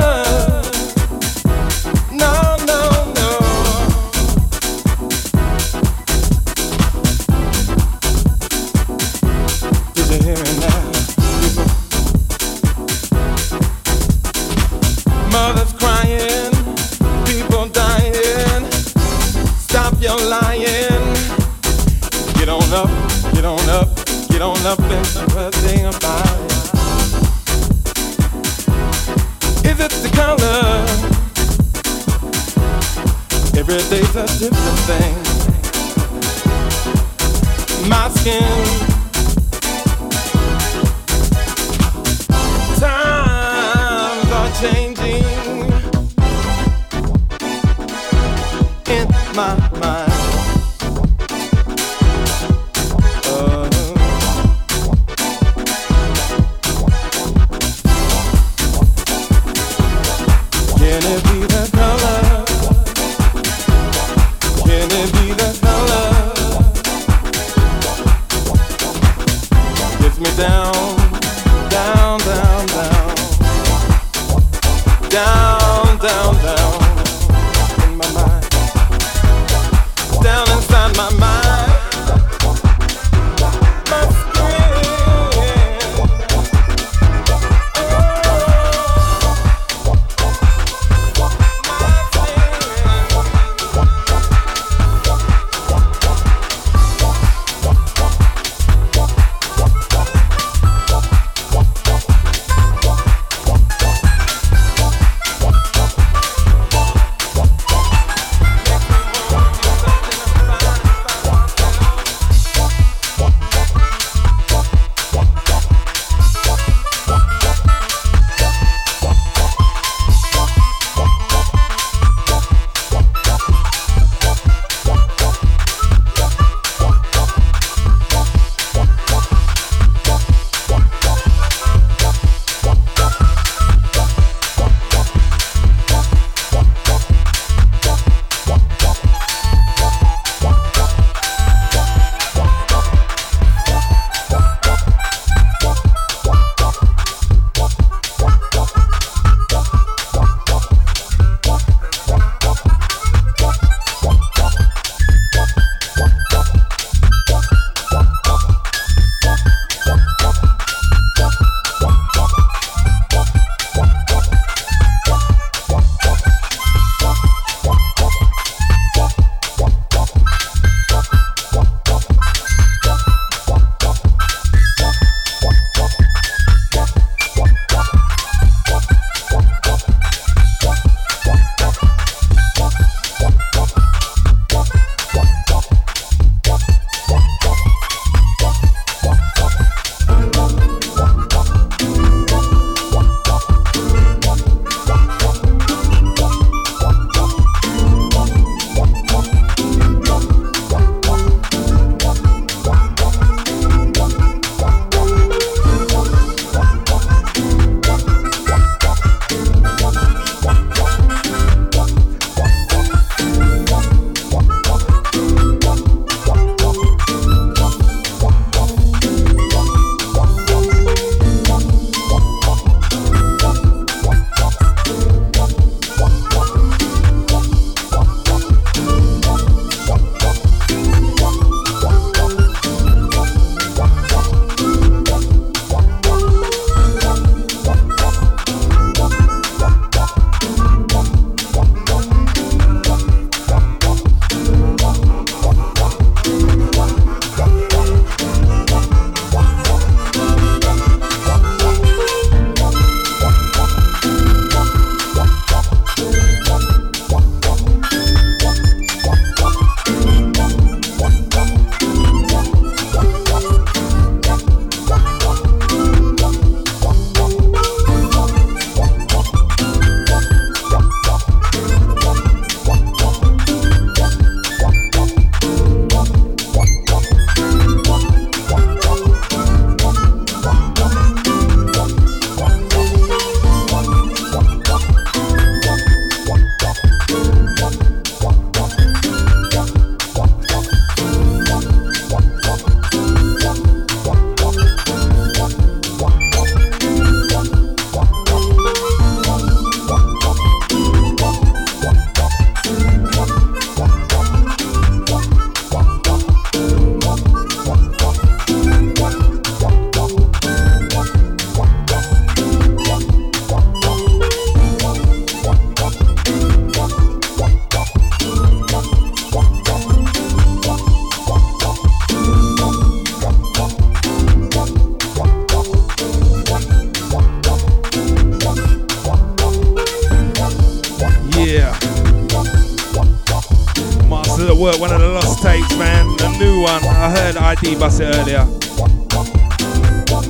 It 338.00 338.16
earlier. 338.16 338.46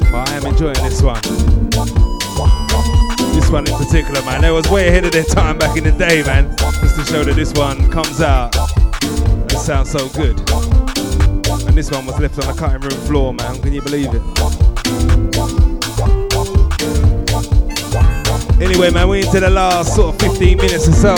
But 0.10 0.30
I 0.30 0.38
am 0.38 0.46
enjoying 0.46 0.74
this 0.76 1.02
one. 1.02 1.20
This 3.34 3.50
one 3.50 3.68
in 3.68 3.76
particular, 3.76 4.22
man. 4.22 4.42
They 4.42 4.52
was 4.52 4.70
way 4.70 4.88
ahead 4.88 5.04
of 5.04 5.12
their 5.12 5.26
time 5.26 5.58
back 5.58 5.76
in 5.76 5.84
the 5.84 5.92
day, 5.92 6.24
man. 6.24 6.56
Just 6.58 6.96
to 6.96 7.04
show 7.04 7.26
that 7.26 7.36
this 7.36 7.52
one 7.54 7.92
comes 7.92 8.22
out 8.22 8.56
and 9.04 9.52
sounds 9.52 9.92
so 9.92 10.08
good. 10.10 10.40
And 11.68 11.76
this 11.76 11.92
one 11.92 12.06
was 12.06 12.18
left 12.22 12.40
on 12.40 12.48
the 12.48 12.56
cutting 12.58 12.80
room 12.80 13.06
floor, 13.06 13.34
man. 13.34 13.62
Can 13.62 13.74
you 13.74 13.82
believe 13.82 14.12
it? 14.14 14.22
Anyway, 18.62 18.92
man, 18.92 19.10
we're 19.10 19.26
into 19.26 19.42
the 19.42 19.50
last 19.50 19.94
sort 19.94 20.16
of 20.16 20.22
15 20.22 20.58
minutes 20.58 20.88
or 20.88 20.94
so. 20.94 21.16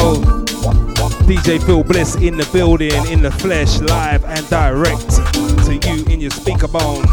DJ 1.27 1.63
Phil 1.63 1.83
Bliss 1.83 2.15
in 2.15 2.37
the 2.37 2.49
building, 2.51 3.05
in 3.11 3.21
the 3.21 3.29
flesh, 3.29 3.79
live 3.81 4.25
and 4.25 4.49
direct 4.49 5.28
to 5.69 5.87
you 5.87 6.05
in 6.05 6.19
your 6.19 6.31
speaker 6.31 6.67
bone. 6.67 7.03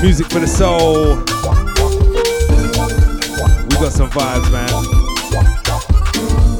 Music 0.00 0.26
for 0.28 0.38
the 0.38 0.46
soul. 0.46 1.16
We 3.64 3.74
got 3.76 3.92
some 3.92 4.08
vibes, 4.10 4.50
man. 4.50 4.68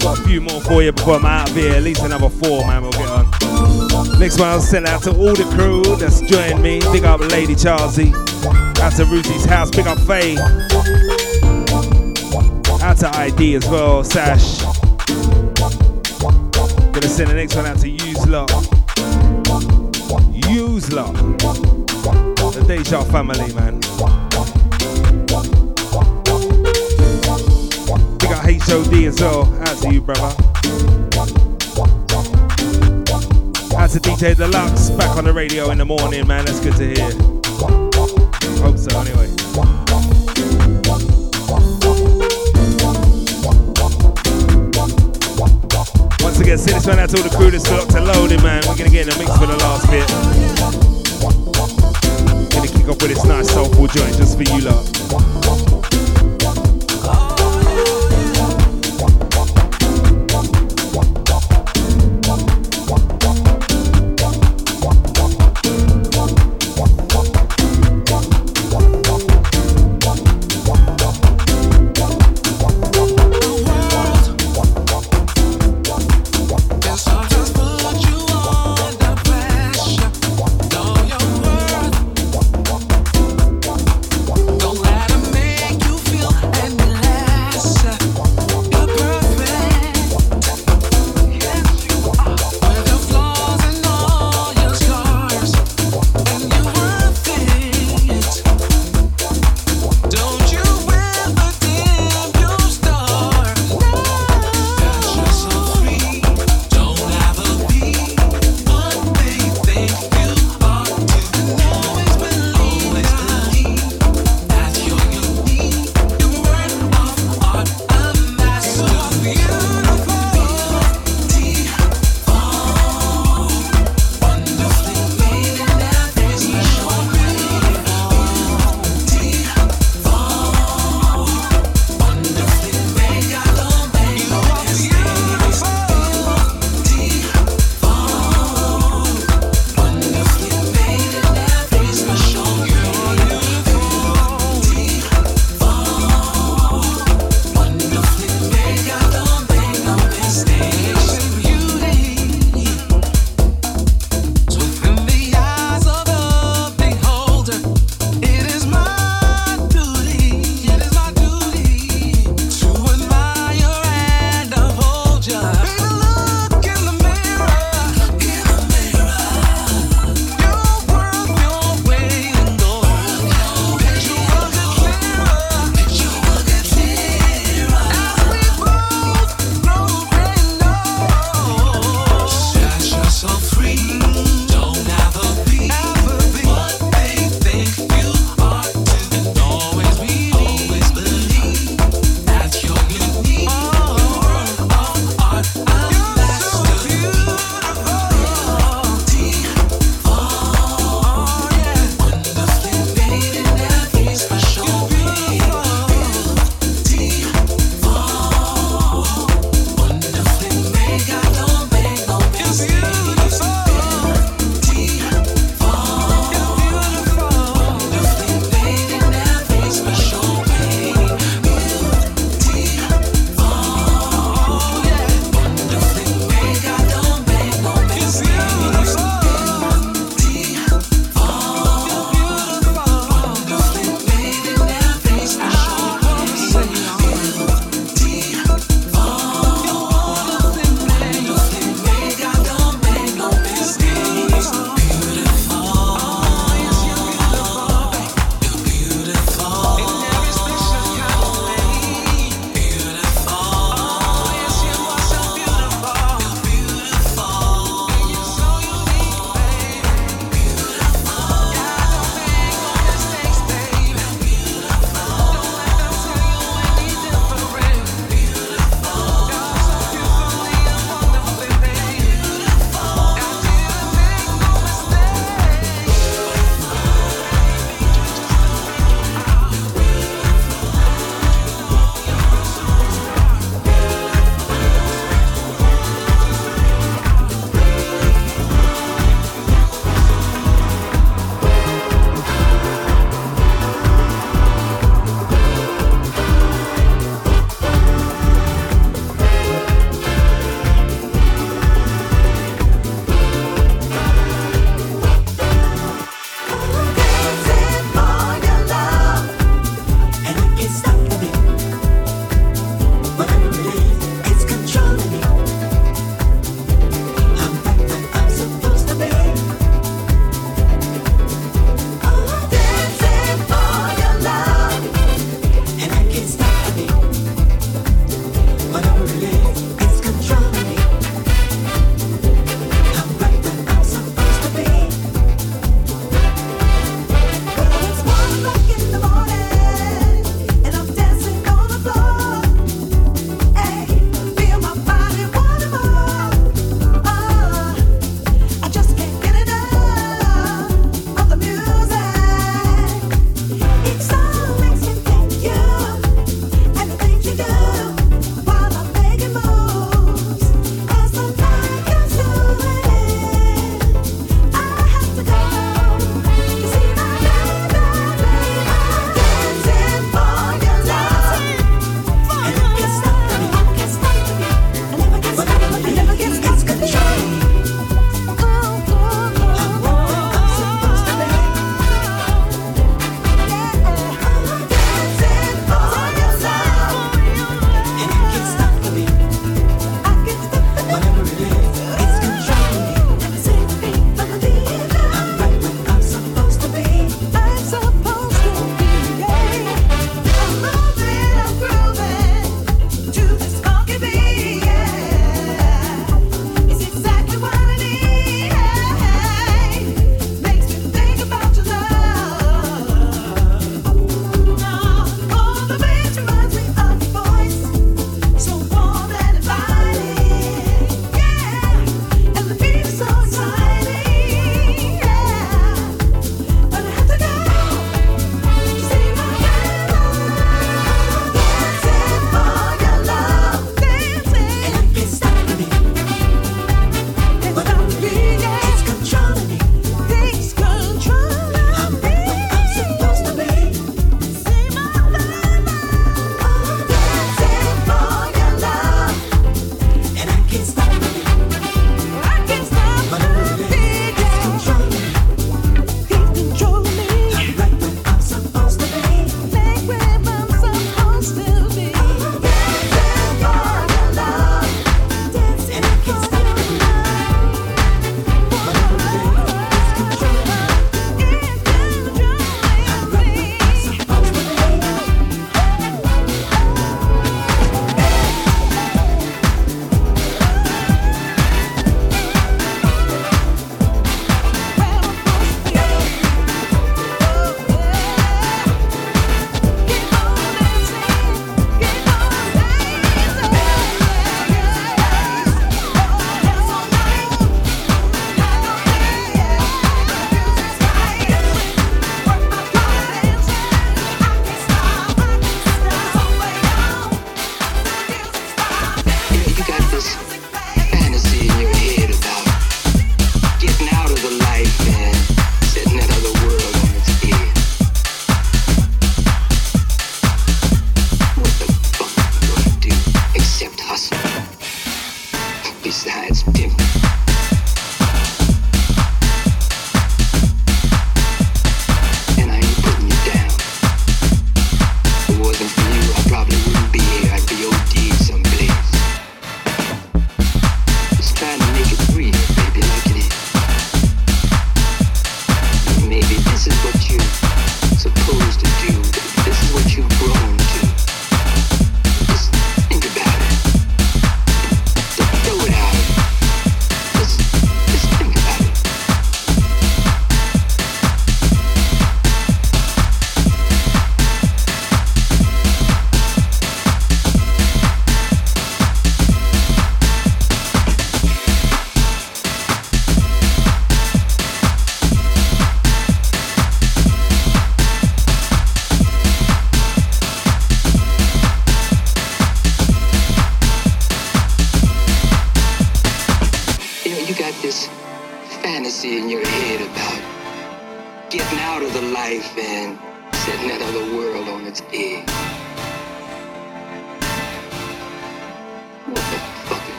Got 0.00 0.18
a 0.18 0.22
few 0.22 0.40
more 0.40 0.60
for 0.62 0.82
you 0.82 0.92
before 0.92 1.16
I'm 1.16 1.26
out 1.26 1.50
of 1.50 1.56
here. 1.56 1.74
At 1.74 1.82
least 1.82 2.02
another 2.02 2.28
four, 2.28 2.66
man. 2.66 2.82
We'll 2.82 2.92
get 2.92 3.08
on. 3.08 4.18
Next 4.18 4.40
one 4.40 4.48
I'll 4.48 4.60
send 4.60 4.86
out 4.86 5.02
to 5.04 5.10
all 5.10 5.34
the 5.34 5.44
crew 5.54 5.82
that's 5.96 6.20
joined 6.22 6.62
me. 6.62 6.80
Big 6.92 7.04
up 7.04 7.20
Lady 7.20 7.54
Charlesy. 7.54 8.12
Out 8.80 8.96
to 8.96 9.04
Rosie's 9.04 9.44
house. 9.44 9.70
Big 9.70 9.86
up 9.86 9.98
Faye. 10.00 10.36
Out 12.82 12.96
to 12.98 13.10
ID 13.14 13.56
as 13.56 13.68
well. 13.68 14.02
Sash. 14.02 14.75
Send 17.16 17.30
the 17.30 17.34
next 17.34 17.56
one 17.56 17.64
out 17.64 17.78
to 17.78 17.88
Use 17.88 18.26
Lot. 18.26 18.50
Use 20.50 20.92
Lot. 20.92 21.14
The 22.52 22.62
Deja 22.68 23.02
family, 23.04 23.54
man. 23.54 23.80
Big 28.18 28.32
up 28.32 28.44
HOD 28.44 29.06
as 29.06 29.18
well. 29.18 29.44
Out 29.62 29.78
to 29.78 29.94
you, 29.94 30.02
brother. 30.02 30.26
Out 33.78 33.90
to 33.92 33.98
DJ 33.98 34.36
Deluxe, 34.36 34.90
back 34.90 35.16
on 35.16 35.24
the 35.24 35.32
radio 35.34 35.70
in 35.70 35.78
the 35.78 35.86
morning, 35.86 36.26
man. 36.26 36.44
That's 36.44 36.60
good 36.60 36.76
to 36.76 36.84
hear. 36.84 37.12
Hope 38.60 38.76
so, 38.76 39.00
anyway. 39.00 39.85
Once 46.46 46.64
again, 46.64 46.80
send 46.80 46.80
this 46.80 46.86
one 46.86 46.98
out 47.00 47.08
to 47.08 47.16
all 47.16 47.28
the 47.28 47.36
crew 47.36 47.50
that's 47.50 47.68
up 47.72 47.88
to 47.88 48.00
loading, 48.00 48.40
man. 48.40 48.62
We're 48.68 48.76
gonna 48.76 48.88
get 48.88 49.08
in 49.08 49.12
the 49.12 49.18
mix 49.18 49.36
for 49.36 49.46
the 49.46 49.56
last 49.56 49.90
bit. 49.90 50.06
Gonna 52.52 52.68
kick 52.68 52.88
off 52.88 53.02
with 53.02 53.10
this 53.10 53.24
nice 53.24 53.50
soulful 53.50 53.88
joint 53.88 54.16
just 54.16 54.36
for 54.36 54.44
you 54.44 54.60
lot. 54.60 55.25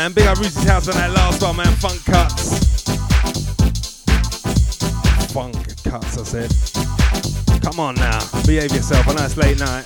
Man. 0.00 0.12
Big 0.12 0.26
up 0.26 0.38
Roosy's 0.38 0.64
house 0.64 0.88
on 0.88 0.94
that 0.94 1.10
last 1.10 1.42
one, 1.42 1.56
man. 1.56 1.74
Funk 1.76 2.02
cuts. 2.04 2.64
Funk 5.32 5.56
cuts, 5.84 6.16
I 6.16 6.24
said. 6.24 6.50
Come 7.62 7.80
on 7.80 7.96
now, 7.96 8.20
behave 8.46 8.72
yourself. 8.72 9.06
I 9.08 9.14
know 9.14 9.24
it's 9.24 9.36
late 9.36 9.58
night. 9.58 9.84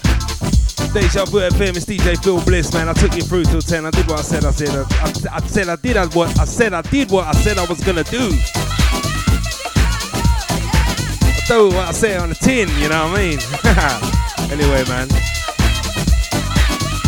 Deja 0.92 1.24
Vu 1.24 1.40
FM, 1.40 1.76
it's 1.76 1.86
DJ 1.86 2.22
Phil 2.22 2.40
Bliss, 2.44 2.72
man. 2.72 2.88
I 2.88 2.92
took 2.92 3.16
you 3.16 3.22
through 3.22 3.44
till 3.44 3.60
10. 3.60 3.86
I 3.86 3.90
did 3.90 4.06
what 4.06 4.20
I 4.20 4.22
said 4.22 4.44
I 4.44 4.52
said. 4.52 4.68
I, 4.68 4.82
I, 5.02 5.36
I 5.36 5.40
said 5.46 5.68
I 5.68 5.76
did 5.76 5.96
what 6.14 6.38
I 6.38 6.44
said 6.44 6.72
I 6.72 6.82
did 6.82 7.10
what 7.10 7.26
I 7.26 7.32
said 7.32 7.58
I 7.58 7.64
was 7.66 7.82
gonna 7.82 8.04
do. 8.04 8.30
I 11.26 11.42
do 11.48 11.66
what 11.74 11.88
I 11.88 11.92
say 11.92 12.16
on 12.16 12.28
the 12.28 12.36
tin, 12.36 12.68
you 12.78 12.88
know 12.88 13.08
what 13.08 13.18
I 13.18 13.24
mean? 13.24 13.38
anyway, 14.52 14.84
man. 14.88 15.08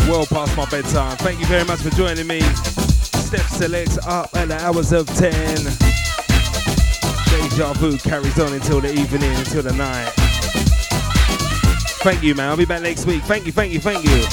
Well 0.09 0.25
past 0.25 0.57
my 0.57 0.65
bedtime. 0.65 1.15
Thank 1.17 1.39
you 1.39 1.45
very 1.45 1.63
much 1.63 1.79
for 1.79 1.89
joining 1.91 2.27
me. 2.27 2.41
Step 3.27 3.41
selects 3.47 3.97
up 4.07 4.33
at 4.37 4.47
the 4.47 4.55
hours 4.55 4.93
of 4.93 5.05
10. 5.05 5.33
Deja 7.29 7.73
Vu 7.73 7.97
carries 7.97 8.39
on 8.39 8.53
until 8.53 8.79
the 8.79 8.89
evening, 8.89 9.35
until 9.35 9.63
the 9.63 9.73
night. 9.73 10.13
Thank 12.05 12.23
you, 12.23 12.35
man. 12.35 12.47
I'll 12.47 12.55
be 12.55 12.63
back 12.63 12.81
next 12.81 13.05
week. 13.05 13.21
Thank 13.23 13.45
you, 13.45 13.51
thank 13.51 13.73
you, 13.73 13.81
thank 13.81 14.05
you. 14.05 14.23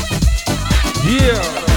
Yeah. 1.11 1.74